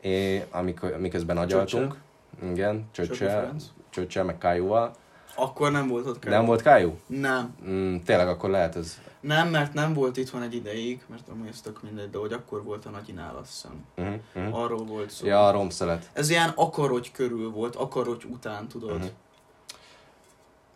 [0.00, 1.96] é, amikor, miközben agyaltunk.
[2.42, 3.64] Igen, Ferenc.
[3.90, 4.94] Csöcsel, meg Kájúval.
[5.36, 6.32] Akkor nem volt ott kell.
[6.32, 6.98] Nem volt Kájú?
[7.06, 7.56] Nem.
[7.66, 9.00] Mm, tényleg akkor lehet ez.
[9.20, 12.64] Nem, mert nem volt itthon egy ideig, mert amúgy ez tök mindegy, de hogy akkor
[12.64, 13.84] volt a nagyinál, azt hiszem.
[13.96, 14.62] Uh-huh, uh-huh.
[14.62, 15.26] Arról volt szó.
[15.26, 16.10] Ja, a romszelet.
[16.12, 18.98] Ez ilyen akarogy körül volt, akarogy után, tudod.
[18.98, 19.06] Mhm.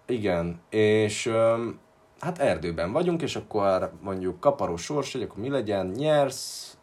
[0.06, 1.78] Igen, és öm,
[2.20, 6.76] hát erdőben vagyunk, és akkor mondjuk kaparó sors, hogy akkor mi legyen, nyersz,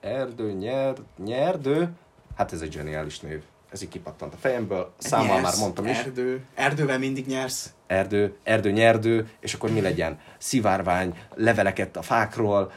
[0.00, 1.88] erdő, nyer, nyerdő,
[2.36, 3.42] hát ez egy zseniális név.
[3.72, 5.98] Ez így kipattant a fejemből, számmal már mondtam is.
[5.98, 6.44] Erdő.
[6.54, 7.72] Erdővel mindig nyersz.
[7.86, 10.18] erdő, erdő, nyerdő, és akkor mi legyen?
[10.38, 12.72] Szivárvány, leveleket a fákról,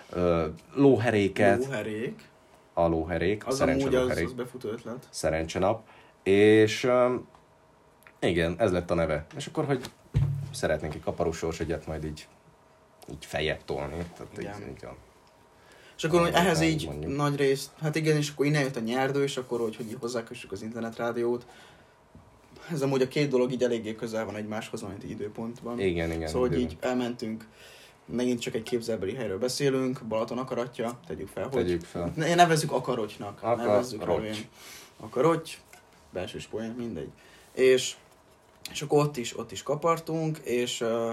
[0.74, 2.22] lóheréket, Lóherék.
[2.74, 5.08] a lóherék, Az szerencse amúgy az, lóherék, az befutó ötlet.
[5.10, 5.88] szerencsenap,
[6.24, 7.28] és öm,
[8.20, 9.26] igen, ez lett a neve.
[9.36, 9.82] És akkor, hogy
[10.54, 12.28] szeretnénk egy kaparós sorsegyet majd így,
[13.12, 14.06] így fejebb tolni.
[14.18, 14.70] Tehát így, Igen.
[14.70, 14.96] így a,
[15.98, 17.16] És akkor hogy ehhez így mondjuk.
[17.16, 19.98] nagy részt, hát igen, és akkor innen jött a nyerdő, és akkor hogy, hogy így
[20.00, 21.46] hozzákössük az internetrádiót.
[22.72, 25.80] Ez amúgy a két dolog így eléggé közel van egymáshoz, amit igen, időpontban.
[25.80, 26.28] igen.
[26.28, 27.48] szóval, hogy így elmentünk,
[28.06, 32.12] megint csak egy képzelbeli helyről beszélünk, Balaton akaratja, tegyük fel, hogy Tegyük fel.
[32.16, 33.38] Ne, nevezzük akarocsnak.
[33.42, 33.66] Akarocs.
[33.66, 34.36] Nevezzük nevén.
[35.00, 35.58] Akarocs,
[36.12, 37.10] belsős poén, mindegy.
[37.54, 37.96] És,
[38.72, 41.12] és akkor ott is, ott is kapartunk, és uh,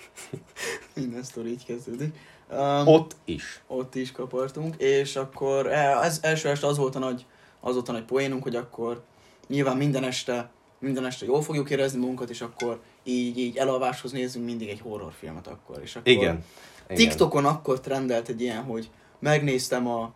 [0.94, 2.14] minden sztori így kezdődik.
[2.50, 3.62] Um, Ott is.
[3.66, 7.26] ott is kapartunk, és akkor eh, ez első este az volt a nagy,
[7.60, 9.02] az volt a nagy poénunk, hogy akkor
[9.48, 14.44] nyilván minden este, minden este jól fogjuk érezni magunkat, és akkor így, így elalváshoz nézzünk
[14.44, 15.80] mindig egy horrorfilmet akkor.
[15.82, 16.44] És akkor Igen.
[16.88, 16.96] igen.
[16.96, 20.12] TikTokon akkor trendelt egy ilyen, hogy megnéztem a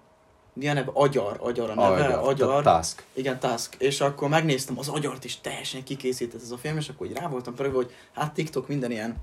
[0.57, 0.91] milyen neve?
[0.95, 2.29] Agyar, agyar a neve, Agyar.
[2.29, 2.63] agyar.
[2.63, 3.05] Task.
[3.13, 3.75] Igen, Task.
[3.79, 7.29] És akkor megnéztem az agyart is teljesen kikészített ez a film, és akkor így rá
[7.29, 9.17] voltam pörögve, hogy hát TikTok minden ilyen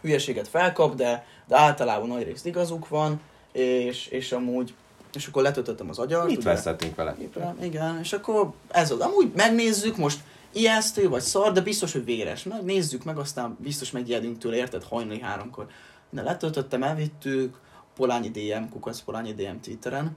[0.00, 3.20] hülyeséget felkap, de, de általában nagy részt igazuk van,
[3.52, 4.74] és, és amúgy,
[5.14, 6.26] és akkor letöltöttem az agyart.
[6.26, 7.16] Mit veszettünk vele?
[7.62, 9.00] Igen, és akkor ez az.
[9.00, 10.20] Amúgy megnézzük most,
[10.52, 12.42] ijesztő vagy szar, de biztos, hogy véres.
[12.42, 15.66] Meg nézzük meg, aztán biztos megijedünk tőle, érted, hajnali háromkor.
[16.10, 17.56] De letöltöttem, elvittük,
[17.96, 20.16] Polányi DM, kukac Polányi DM Twitteren.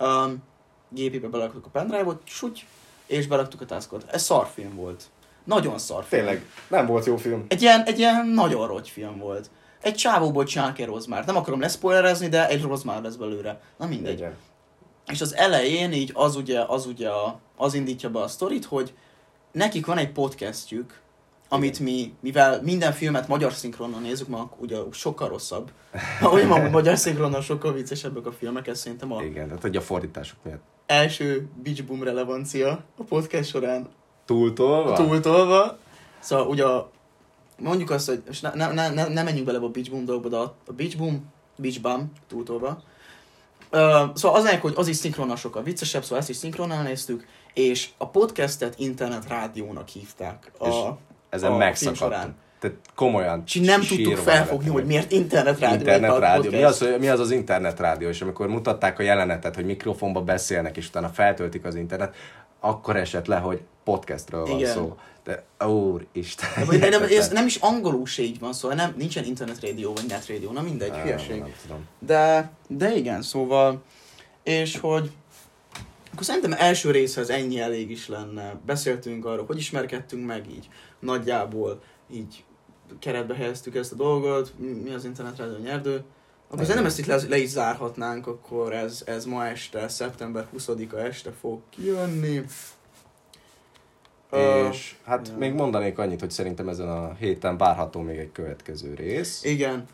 [0.00, 0.42] Um,
[0.88, 2.66] gépibe belaktuk a pendrive-ot, suty,
[3.06, 4.04] és belaktuk a taskot.
[4.10, 5.04] Ez szarfilm volt.
[5.44, 6.22] Nagyon szarfilm.
[6.22, 7.44] Tényleg, nem volt jó film.
[7.48, 9.50] Egy ilyen, egy ilyen nagyon rogy film volt.
[9.80, 11.26] Egy csávóból csinálnak egy rozmárt.
[11.26, 13.60] Nem akarom leszpoilerezni, de egy rozmár lesz belőle.
[13.76, 14.18] Na mindegy.
[14.18, 14.36] Igen.
[15.06, 18.94] És az elején így az ugye, az ugye a, az indítja be a sztorit, hogy
[19.52, 21.00] nekik van egy podcastjük,
[21.48, 25.70] amit mi, mivel minden filmet magyar szinkronnal nézzük, ma ugye sokkal rosszabb.
[26.20, 29.80] Ahogy ma magyar szinkronnal sokkal viccesebbek a filmek, ez szerintem a Igen, tehát hogy a
[29.80, 30.62] fordítások miatt.
[30.86, 33.88] első Beach Boom relevancia a podcast során
[34.24, 34.92] Túltolva?
[34.92, 35.78] túltolva.
[36.18, 36.90] Szóval ugye a,
[37.58, 40.36] mondjuk azt, hogy most ne, ne, ne, ne, menjünk bele a Beach Boom dolgba, de
[40.36, 42.82] a, Beach Boom, Beach Bum túltolva.
[43.72, 47.26] Uh, szóval az egyik, hogy az is szinkronnal sokkal viccesebb, szóval ezt is szinkronnal néztük,
[47.54, 50.52] és a podcastet internet rádiónak hívták.
[50.58, 50.74] A, És
[51.36, 52.34] Ezen a megszakadtunk.
[52.58, 53.42] Tehát komolyan.
[53.46, 54.72] És nem tudtuk felfogni, nevettem.
[54.72, 55.78] hogy miért internet rádió.
[55.78, 56.50] Internet egy rádió.
[56.50, 58.08] Mi az, mi az az internet rádió?
[58.08, 62.14] És amikor mutatták a jelenetet, hogy mikrofonba beszélnek, és utána feltöltik az internet,
[62.60, 64.72] akkor esett le, hogy podcastről van Igen.
[64.72, 64.96] szó.
[65.24, 66.48] De úristen.
[66.68, 69.92] De, de, de, ez nem is angolul se így van, szóval nem, nincsen internet rádió
[69.92, 71.44] vagy net rádió, na mindegy, hülyeség.
[71.98, 73.82] De, de igen, szóval,
[74.42, 75.10] és hogy
[76.16, 78.54] akkor szerintem első részhez ennyi elég is lenne.
[78.66, 82.44] Beszéltünk arról, hogy ismerkedtünk meg így nagyjából, így
[82.98, 85.94] keretbe helyeztük ezt a dolgot, mi az internetre nyerdő.
[85.94, 86.64] Akkor Igen.
[86.64, 91.32] szerintem ezt itt le, le is zárhatnánk, akkor ez, ez ma este, szeptember 20-a este
[91.40, 92.42] fog kijönni.
[94.70, 95.36] És hát ja.
[95.36, 99.44] még mondanék annyit, hogy szerintem ezen a héten várható még egy következő rész.
[99.44, 99.84] Igen.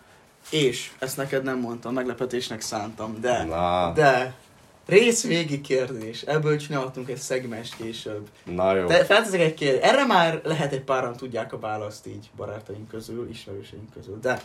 [0.51, 3.93] És, ezt neked nem mondtam, meglepetésnek szántam, de, Na.
[3.93, 4.35] de,
[4.87, 8.29] rész végi kérdés, ebből csinálhatunk egy szegmest később.
[8.45, 8.87] Na jó.
[8.87, 13.29] Te felteszek egy kérdést, erre már lehet egy páran tudják a választ így barátaink közül,
[13.29, 14.43] ismerőseink közül, de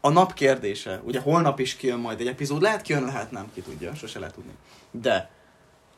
[0.00, 3.60] a nap kérdése, ugye holnap is kijön majd egy epizód, lehet kijön, lehet nem, ki
[3.60, 4.52] tudja, sose lehet tudni.
[4.90, 5.30] De,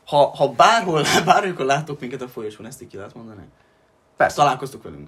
[0.05, 3.43] ha, ha bárhol, bármikor láttok minket a folyosón, ezt így ki lehet mondani?
[4.17, 4.35] Persze.
[4.35, 5.07] Találkoztuk velünk.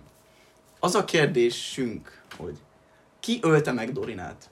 [0.80, 2.58] Az a kérdésünk, hogy
[3.20, 4.50] ki ölte meg Dorinát?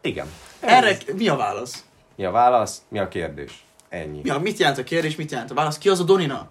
[0.00, 0.26] Igen.
[0.60, 1.84] Erre mi a válasz?
[2.16, 2.82] Mi a válasz?
[2.88, 3.64] Mi a kérdés?
[3.88, 4.20] Ennyi.
[4.22, 5.78] Mi a, mit jelent a kérdés, mit jelent a válasz?
[5.78, 6.48] Ki az a Dorina?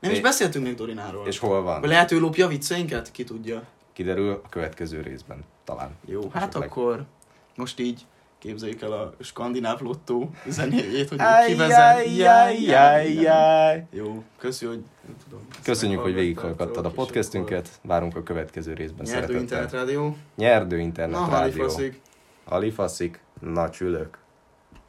[0.00, 1.26] Nem is É- beszéltünk még Dorináról.
[1.26, 1.80] És hol van?
[1.82, 3.10] Lehet ő lopja vicceinket?
[3.10, 3.62] Ki tudja.
[3.92, 5.44] Kiderül a következő részben.
[5.64, 5.90] Talán.
[6.06, 6.68] Jó, hát Esetleg.
[6.68, 7.04] akkor
[7.56, 8.06] most így
[8.38, 11.78] képzeljük el a skandináv lottó zenéjét, hogy Áj, ki vezet.
[11.78, 13.86] áj, áj, áj, áj.
[13.90, 15.46] Jó, köszi, hogy nem tudom.
[15.62, 17.68] Köszönjük, hogy végighallgattad a podcastünket.
[17.82, 19.40] Várunk a következő részben Nyerdő szeretettel.
[19.40, 20.16] internetrádió.
[20.36, 21.34] Nyerdő Na, internet rádió.
[21.36, 22.00] halifaszik.
[22.44, 23.20] Halifaszik.
[23.40, 24.18] Na csülök.